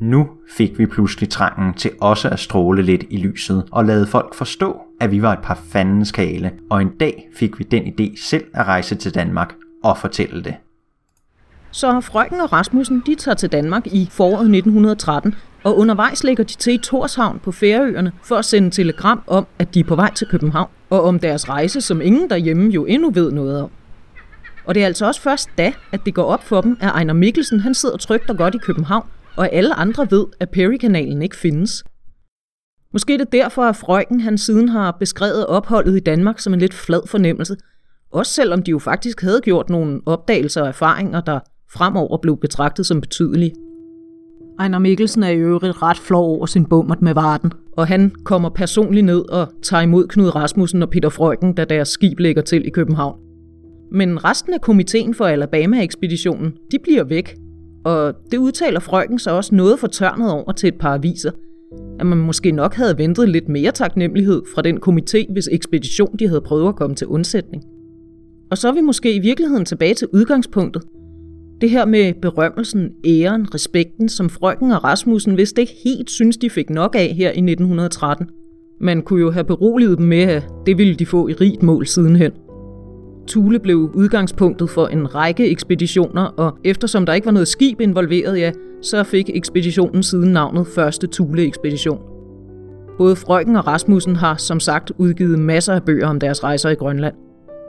Nu 0.00 0.28
fik 0.56 0.78
vi 0.78 0.86
pludselig 0.86 1.28
trangen 1.28 1.74
til 1.74 1.90
også 2.00 2.28
at 2.28 2.38
stråle 2.38 2.82
lidt 2.82 3.04
i 3.10 3.16
lyset 3.16 3.64
og 3.72 3.84
lade 3.84 4.06
folk 4.06 4.34
forstå, 4.34 4.80
at 5.00 5.10
vi 5.10 5.22
var 5.22 5.32
et 5.32 5.38
par 5.42 5.60
fandenskale, 5.68 6.52
og 6.70 6.82
en 6.82 6.90
dag 7.00 7.28
fik 7.36 7.58
vi 7.58 7.64
den 7.64 7.82
idé 7.82 8.22
selv 8.28 8.44
at 8.54 8.66
rejse 8.66 8.94
til 8.94 9.14
Danmark 9.14 9.54
og 9.84 9.98
fortælle 9.98 10.44
det. 10.44 10.54
Så 11.70 12.00
Frøken 12.00 12.40
og 12.40 12.52
Rasmussen 12.52 13.02
de 13.06 13.14
tager 13.14 13.34
til 13.34 13.52
Danmark 13.52 13.86
i 13.86 14.08
foråret 14.10 14.56
1913, 14.56 15.34
og 15.64 15.78
undervejs 15.78 16.24
lægger 16.24 16.44
de 16.44 16.54
til 16.56 16.74
i 16.74 16.78
Torshavn 16.78 17.38
på 17.38 17.52
Færøerne 17.52 18.12
for 18.22 18.36
at 18.36 18.44
sende 18.44 18.70
telegram 18.70 19.22
om, 19.26 19.46
at 19.58 19.74
de 19.74 19.80
er 19.80 19.84
på 19.84 19.96
vej 19.96 20.14
til 20.14 20.26
København, 20.26 20.70
og 20.90 21.02
om 21.02 21.18
deres 21.18 21.48
rejse, 21.48 21.80
som 21.80 22.00
ingen 22.00 22.30
derhjemme 22.30 22.70
jo 22.70 22.84
endnu 22.84 23.10
ved 23.10 23.32
noget 23.32 23.62
om. 23.62 23.70
Og 24.66 24.74
det 24.74 24.82
er 24.82 24.86
altså 24.86 25.06
også 25.06 25.20
først 25.20 25.48
da, 25.58 25.72
at 25.92 26.00
det 26.06 26.14
går 26.14 26.22
op 26.22 26.44
for 26.44 26.60
dem, 26.60 26.76
at 26.80 26.88
Ejner 26.88 27.14
Mikkelsen 27.14 27.60
han 27.60 27.74
sidder 27.74 27.96
trygt 27.96 28.30
og 28.30 28.36
godt 28.36 28.54
i 28.54 28.58
København, 28.58 29.08
og 29.36 29.52
alle 29.52 29.74
andre 29.74 30.06
ved, 30.10 30.26
at 30.40 30.50
Perry-kanalen 30.50 31.22
ikke 31.22 31.36
findes. 31.36 31.84
Måske 32.92 33.14
er 33.14 33.18
det 33.18 33.32
derfor, 33.32 33.62
at 33.62 33.76
Frøken 33.76 34.20
han 34.20 34.38
siden 34.38 34.68
har 34.68 34.96
beskrevet 35.00 35.46
opholdet 35.46 35.96
i 35.96 36.00
Danmark 36.00 36.40
som 36.40 36.54
en 36.54 36.60
lidt 36.60 36.74
flad 36.74 37.00
fornemmelse, 37.06 37.56
også 38.12 38.32
selvom 38.32 38.62
de 38.62 38.70
jo 38.70 38.78
faktisk 38.78 39.20
havde 39.20 39.40
gjort 39.40 39.70
nogle 39.70 40.00
opdagelser 40.06 40.62
og 40.62 40.68
erfaringer, 40.68 41.20
der 41.20 41.40
fremover 41.72 42.18
blev 42.18 42.36
betragtet 42.40 42.86
som 42.86 43.00
betydelige. 43.00 43.52
Ejner 44.58 44.78
Mikkelsen 44.78 45.22
er 45.22 45.28
i 45.28 45.36
øvrigt 45.36 45.82
ret 45.82 45.98
flov 45.98 46.36
over 46.36 46.46
sin 46.46 46.66
bummert 46.66 47.02
med 47.02 47.14
varden, 47.14 47.52
og 47.76 47.86
han 47.86 48.10
kommer 48.24 48.48
personligt 48.48 49.06
ned 49.06 49.28
og 49.28 49.48
tager 49.62 49.80
imod 49.80 50.08
Knud 50.08 50.34
Rasmussen 50.34 50.82
og 50.82 50.90
Peter 50.90 51.08
Frøken, 51.08 51.54
da 51.54 51.64
deres 51.64 51.88
skib 51.88 52.20
lægger 52.20 52.42
til 52.42 52.66
i 52.66 52.70
København. 52.70 53.25
Men 53.90 54.24
resten 54.24 54.54
af 54.54 54.60
komiteen 54.60 55.14
for 55.14 55.24
Alabama-ekspeditionen, 55.24 56.52
de 56.70 56.78
bliver 56.82 57.04
væk, 57.04 57.36
og 57.84 58.14
det 58.30 58.38
udtaler 58.38 58.80
Frøken 58.80 59.18
så 59.18 59.30
også 59.30 59.54
noget 59.54 59.78
fortørnet 59.78 60.30
over 60.30 60.52
til 60.52 60.68
et 60.68 60.78
par 60.78 60.94
aviser, 60.94 61.30
at 62.00 62.06
man 62.06 62.18
måske 62.18 62.50
nok 62.50 62.74
havde 62.74 62.98
ventet 62.98 63.28
lidt 63.28 63.48
mere 63.48 63.72
taknemmelighed 63.72 64.42
fra 64.54 64.62
den 64.62 64.78
komité, 64.88 65.32
hvis 65.32 65.48
ekspedition 65.52 66.16
de 66.18 66.28
havde 66.28 66.40
prøvet 66.40 66.68
at 66.68 66.76
komme 66.76 66.96
til 66.96 67.06
undsætning. 67.06 67.62
Og 68.50 68.58
så 68.58 68.68
er 68.68 68.72
vi 68.72 68.80
måske 68.80 69.14
i 69.14 69.18
virkeligheden 69.18 69.64
tilbage 69.64 69.94
til 69.94 70.08
udgangspunktet, 70.12 70.82
det 71.60 71.70
her 71.70 71.84
med 71.84 72.14
berømmelsen, 72.22 72.90
æren, 73.04 73.54
respekten, 73.54 74.08
som 74.08 74.30
Frøken 74.30 74.72
og 74.72 74.84
Rasmussen 74.84 75.36
vist 75.36 75.58
ikke 75.58 75.76
helt 75.84 76.10
synes, 76.10 76.36
de 76.36 76.50
fik 76.50 76.70
nok 76.70 76.94
af 76.98 77.14
her 77.14 77.28
i 77.28 77.38
1913. 77.38 78.26
Man 78.80 79.02
kunne 79.02 79.20
jo 79.20 79.30
have 79.30 79.44
beroliget 79.44 79.98
dem 79.98 80.06
med, 80.06 80.22
at 80.22 80.48
det 80.66 80.78
ville 80.78 80.94
de 80.94 81.06
få 81.06 81.28
i 81.28 81.32
rigt 81.32 81.62
mål 81.62 81.86
sidenhen. 81.86 82.32
Thule 83.28 83.58
blev 83.58 83.90
udgangspunktet 83.94 84.70
for 84.70 84.86
en 84.86 85.14
række 85.14 85.50
ekspeditioner, 85.50 86.22
og 86.22 86.58
eftersom 86.64 87.06
der 87.06 87.12
ikke 87.12 87.26
var 87.26 87.32
noget 87.32 87.48
skib 87.48 87.80
involveret, 87.80 88.38
ja, 88.38 88.52
så 88.82 89.02
fik 89.02 89.30
ekspeditionen 89.34 90.02
siden 90.02 90.32
navnet 90.32 90.66
Første 90.66 91.06
Thule-ekspedition. 91.06 92.00
Både 92.98 93.16
Frøken 93.16 93.56
og 93.56 93.66
Rasmussen 93.66 94.16
har 94.16 94.36
som 94.36 94.60
sagt 94.60 94.92
udgivet 94.98 95.38
masser 95.38 95.74
af 95.74 95.82
bøger 95.82 96.06
om 96.06 96.20
deres 96.20 96.44
rejser 96.44 96.70
i 96.70 96.74
Grønland. 96.74 97.14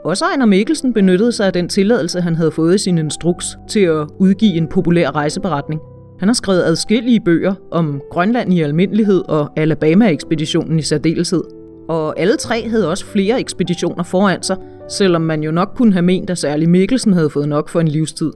Også 0.04 0.24
Ejner 0.24 0.46
Mikkelsen 0.46 0.92
benyttede 0.92 1.32
sig 1.32 1.46
af 1.46 1.52
den 1.52 1.68
tilladelse, 1.68 2.20
han 2.20 2.34
havde 2.34 2.50
fået 2.50 2.74
i 2.74 2.78
sin 2.78 2.98
instruks 2.98 3.46
til 3.68 3.80
at 3.80 4.06
udgive 4.18 4.54
en 4.54 4.66
populær 4.66 5.10
rejseberetning. 5.10 5.80
Han 6.18 6.28
har 6.28 6.34
skrevet 6.34 6.62
adskillige 6.62 7.20
bøger 7.20 7.54
om 7.70 8.00
Grønland 8.10 8.54
i 8.54 8.60
almindelighed 8.60 9.22
og 9.28 9.50
Alabama-ekspeditionen 9.56 10.78
i 10.78 10.82
særdeleshed. 10.82 11.42
Og 11.88 12.20
alle 12.20 12.36
tre 12.36 12.68
havde 12.68 12.90
også 12.90 13.06
flere 13.06 13.40
ekspeditioner 13.40 14.02
foran 14.02 14.42
sig, 14.42 14.56
selvom 14.88 15.22
man 15.22 15.42
jo 15.42 15.50
nok 15.50 15.72
kunne 15.76 15.92
have 15.92 16.02
ment, 16.02 16.30
at 16.30 16.38
særlig 16.38 16.68
Mikkelsen 16.68 17.12
havde 17.12 17.30
fået 17.30 17.48
nok 17.48 17.68
for 17.68 17.80
en 17.80 17.88
livstid. 17.88 18.32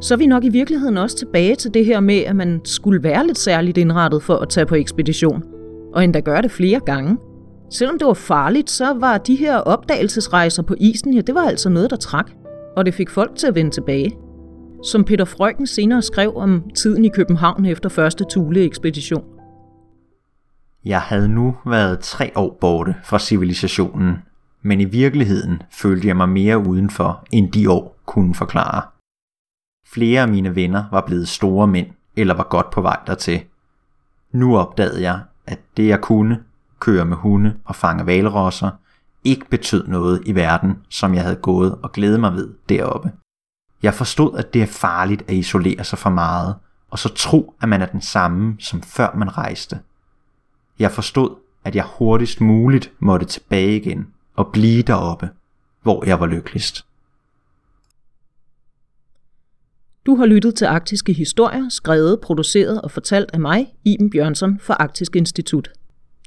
Så 0.00 0.14
er 0.14 0.18
vi 0.18 0.26
nok 0.26 0.44
i 0.44 0.48
virkeligheden 0.48 0.98
også 0.98 1.16
tilbage 1.16 1.54
til 1.54 1.74
det 1.74 1.84
her 1.84 2.00
med, 2.00 2.18
at 2.18 2.36
man 2.36 2.60
skulle 2.64 3.02
være 3.02 3.26
lidt 3.26 3.38
særligt 3.38 3.78
indrettet 3.78 4.22
for 4.22 4.34
at 4.34 4.48
tage 4.48 4.66
på 4.66 4.74
ekspedition, 4.74 5.42
og 5.94 6.04
endda 6.04 6.20
gøre 6.20 6.42
det 6.42 6.50
flere 6.50 6.80
gange– 6.80 7.18
Selvom 7.72 7.98
det 7.98 8.06
var 8.06 8.14
farligt, 8.14 8.70
så 8.70 8.94
var 8.94 9.18
de 9.18 9.34
her 9.34 9.56
opdagelsesrejser 9.56 10.62
på 10.62 10.74
isen, 10.80 11.14
ja, 11.14 11.20
det 11.20 11.34
var 11.34 11.40
altså 11.40 11.68
noget, 11.68 11.90
der 11.90 11.96
trak. 11.96 12.30
Og 12.76 12.86
det 12.86 12.94
fik 12.94 13.10
folk 13.10 13.36
til 13.36 13.46
at 13.46 13.54
vende 13.54 13.70
tilbage. 13.70 14.16
Som 14.84 15.04
Peter 15.04 15.24
Frøken 15.24 15.66
senere 15.66 16.02
skrev 16.02 16.36
om 16.36 16.62
tiden 16.74 17.04
i 17.04 17.08
København 17.08 17.66
efter 17.66 17.88
første 17.88 18.24
Thule-ekspedition. 18.30 19.24
Jeg 20.84 21.00
havde 21.00 21.28
nu 21.28 21.56
været 21.66 22.00
tre 22.00 22.32
år 22.36 22.58
borte 22.60 22.94
fra 23.04 23.18
civilisationen, 23.18 24.16
men 24.62 24.80
i 24.80 24.84
virkeligheden 24.84 25.62
følte 25.70 26.08
jeg 26.08 26.16
mig 26.16 26.28
mere 26.28 26.58
udenfor, 26.58 27.24
end 27.30 27.52
de 27.52 27.70
år 27.70 27.96
kunne 28.06 28.34
forklare. 28.34 28.82
Flere 29.86 30.22
af 30.22 30.28
mine 30.28 30.54
venner 30.54 30.84
var 30.90 31.00
blevet 31.06 31.28
store 31.28 31.66
mænd, 31.66 31.86
eller 32.16 32.34
var 32.34 32.46
godt 32.50 32.70
på 32.70 32.80
vej 32.80 33.00
dertil. 33.06 33.42
Nu 34.32 34.56
opdagede 34.56 35.02
jeg, 35.02 35.20
at 35.46 35.60
det 35.76 35.88
jeg 35.88 36.00
kunne, 36.00 36.44
køre 36.80 37.04
med 37.04 37.16
hunde 37.16 37.56
og 37.64 37.76
fange 37.76 38.06
valrosser, 38.06 38.70
ikke 39.24 39.46
betød 39.50 39.86
noget 39.86 40.22
i 40.26 40.34
verden, 40.34 40.78
som 40.88 41.14
jeg 41.14 41.22
havde 41.22 41.36
gået 41.36 41.78
og 41.82 41.92
glædet 41.92 42.20
mig 42.20 42.32
ved 42.32 42.54
deroppe. 42.68 43.12
Jeg 43.82 43.94
forstod, 43.94 44.38
at 44.38 44.54
det 44.54 44.62
er 44.62 44.66
farligt 44.66 45.22
at 45.28 45.34
isolere 45.34 45.84
sig 45.84 45.98
for 45.98 46.10
meget, 46.10 46.54
og 46.90 46.98
så 46.98 47.08
tro, 47.08 47.54
at 47.60 47.68
man 47.68 47.82
er 47.82 47.86
den 47.86 48.00
samme, 48.00 48.56
som 48.58 48.82
før 48.82 49.14
man 49.14 49.38
rejste. 49.38 49.80
Jeg 50.78 50.90
forstod, 50.90 51.36
at 51.64 51.76
jeg 51.76 51.84
hurtigst 51.98 52.40
muligt 52.40 52.92
måtte 52.98 53.26
tilbage 53.26 53.76
igen 53.76 54.06
og 54.34 54.52
blive 54.52 54.82
deroppe, 54.82 55.28
hvor 55.82 56.04
jeg 56.04 56.20
var 56.20 56.26
lykkeligst. 56.26 56.84
Du 60.06 60.16
har 60.16 60.26
lyttet 60.26 60.54
til 60.54 60.64
Arktiske 60.64 61.12
Historier, 61.12 61.68
skrevet, 61.68 62.20
produceret 62.20 62.80
og 62.80 62.90
fortalt 62.90 63.30
af 63.32 63.40
mig, 63.40 63.74
Iben 63.84 64.10
Bjørnsson 64.10 64.60
fra 64.60 64.74
Arktisk 64.74 65.16
Institut. 65.16 65.68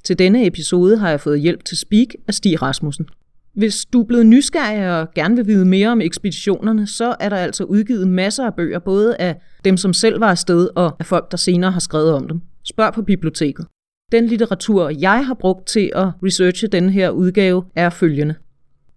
Til 0.03 0.19
denne 0.19 0.45
episode 0.45 0.97
har 0.97 1.09
jeg 1.09 1.21
fået 1.21 1.39
hjælp 1.41 1.65
til 1.65 1.77
Speak 1.77 2.07
af 2.27 2.33
Stig 2.33 2.61
Rasmussen. 2.61 3.07
Hvis 3.53 3.85
du 3.85 4.01
er 4.01 4.05
blevet 4.05 4.25
nysgerrig 4.25 4.99
og 4.99 5.13
gerne 5.13 5.35
vil 5.35 5.47
vide 5.47 5.65
mere 5.65 5.89
om 5.89 6.01
ekspeditionerne, 6.01 6.87
så 6.87 7.15
er 7.19 7.29
der 7.29 7.37
altså 7.37 7.63
udgivet 7.63 8.07
masser 8.07 8.45
af 8.45 8.53
bøger, 8.55 8.79
både 8.79 9.15
af 9.17 9.41
dem, 9.65 9.77
som 9.77 9.93
selv 9.93 10.19
var 10.19 10.29
afsted, 10.29 10.69
og 10.75 10.95
af 10.99 11.05
folk, 11.05 11.31
der 11.31 11.37
senere 11.37 11.71
har 11.71 11.79
skrevet 11.79 12.13
om 12.13 12.27
dem. 12.27 12.41
Spørg 12.63 12.93
på 12.93 13.01
biblioteket. 13.01 13.65
Den 14.11 14.27
litteratur, 14.27 14.91
jeg 14.99 15.25
har 15.25 15.33
brugt 15.33 15.67
til 15.67 15.91
at 15.95 16.07
researche 16.23 16.67
den 16.67 16.89
her 16.89 17.09
udgave, 17.09 17.63
er 17.75 17.89
følgende. 17.89 18.35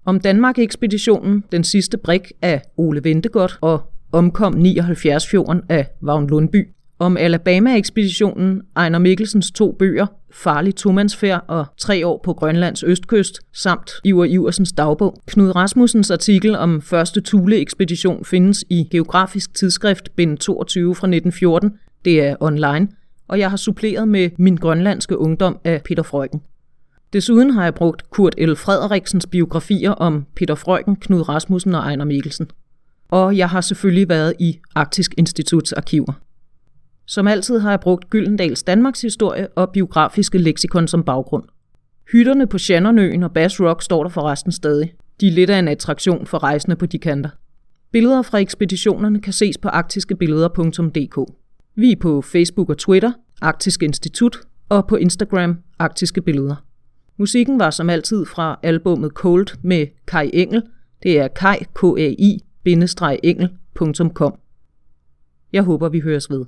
Om 0.04 0.20
Danmark-ekspeditionen, 0.20 1.44
den 1.52 1.64
sidste 1.64 1.98
brik 1.98 2.32
af 2.42 2.62
Ole 2.76 3.04
Ventegodt 3.04 3.58
og 3.60 3.82
omkom 4.12 4.54
79-fjorden 4.54 5.62
af 5.68 5.86
Vagn 6.00 6.26
Lundby 6.26 6.68
om 6.98 7.16
Alabama-ekspeditionen, 7.16 8.62
Ejner 8.76 8.98
Mikkelsens 8.98 9.50
to 9.50 9.72
bøger, 9.72 10.06
Farlig 10.32 10.74
tomandsfærd 10.74 11.44
og 11.48 11.66
Tre 11.78 12.06
år 12.06 12.20
på 12.24 12.32
Grønlands 12.32 12.82
østkyst, 12.82 13.40
samt 13.54 13.90
Iver 14.04 14.24
Iversens 14.24 14.72
dagbog. 14.72 15.22
Knud 15.26 15.56
Rasmussens 15.56 16.10
artikel 16.10 16.56
om 16.56 16.82
første 16.82 17.20
Thule-ekspedition 17.20 18.24
findes 18.24 18.64
i 18.70 18.88
Geografisk 18.90 19.54
Tidsskrift, 19.54 20.16
bind 20.16 20.38
22 20.38 20.94
fra 20.94 21.06
1914. 21.06 21.72
Det 22.04 22.22
er 22.22 22.36
online, 22.40 22.88
og 23.28 23.38
jeg 23.38 23.50
har 23.50 23.56
suppleret 23.56 24.08
med 24.08 24.30
Min 24.38 24.56
grønlandske 24.56 25.18
ungdom 25.18 25.58
af 25.64 25.82
Peter 25.84 26.02
Frøken. 26.02 26.42
Desuden 27.12 27.50
har 27.50 27.64
jeg 27.64 27.74
brugt 27.74 28.10
Kurt 28.10 28.34
L. 28.38 28.54
Frederiksens 28.54 29.26
biografier 29.26 29.90
om 29.90 30.26
Peter 30.36 30.54
Frøken, 30.54 30.96
Knud 30.96 31.28
Rasmussen 31.28 31.74
og 31.74 31.80
Ejner 31.80 32.04
Mikkelsen. 32.04 32.50
Og 33.08 33.36
jeg 33.36 33.48
har 33.48 33.60
selvfølgelig 33.60 34.08
været 34.08 34.34
i 34.38 34.58
Arktisk 34.74 35.14
Instituts 35.16 35.72
arkiver. 35.72 36.12
Som 37.06 37.26
altid 37.26 37.58
har 37.58 37.70
jeg 37.70 37.80
brugt 37.80 38.10
Gyldendals 38.10 38.62
Danmarks 38.62 39.00
historie 39.00 39.48
og 39.48 39.70
biografiske 39.70 40.38
leksikon 40.38 40.88
som 40.88 41.04
baggrund. 41.04 41.44
Hytterne 42.12 42.46
på 42.46 42.58
Shannonøen 42.58 43.22
og 43.22 43.32
Bass 43.32 43.60
Rock 43.60 43.82
står 43.82 44.02
der 44.02 44.10
forresten 44.10 44.52
stadig. 44.52 44.92
De 45.20 45.28
er 45.28 45.32
lidt 45.32 45.50
af 45.50 45.58
en 45.58 45.68
attraktion 45.68 46.26
for 46.26 46.42
rejsende 46.42 46.76
på 46.76 46.86
de 46.86 46.98
kanter. 46.98 47.30
Billeder 47.92 48.22
fra 48.22 48.38
ekspeditionerne 48.38 49.20
kan 49.20 49.32
ses 49.32 49.58
på 49.58 49.68
arktiskebilleder.dk. 49.68 51.32
Vi 51.80 51.92
er 51.92 51.96
på 52.00 52.22
Facebook 52.22 52.70
og 52.70 52.78
Twitter, 52.78 53.12
Arktisk 53.40 53.82
Institut, 53.82 54.38
og 54.68 54.86
på 54.86 54.96
Instagram, 54.96 55.58
Arktiske 55.78 56.22
Billeder. 56.22 56.64
Musikken 57.16 57.58
var 57.58 57.70
som 57.70 57.90
altid 57.90 58.24
fra 58.26 58.58
albummet 58.62 59.12
Cold 59.12 59.46
med 59.62 59.86
Kai 60.06 60.30
Engel. 60.32 60.62
Det 61.02 61.18
er 61.18 61.28
kai, 61.28 61.58
k 61.74 61.84
a 61.84 62.14
i 62.18 62.40
engel.com. 63.22 64.34
Jeg 65.52 65.62
håber, 65.62 65.88
vi 65.88 66.00
høres 66.00 66.30
ved. 66.30 66.44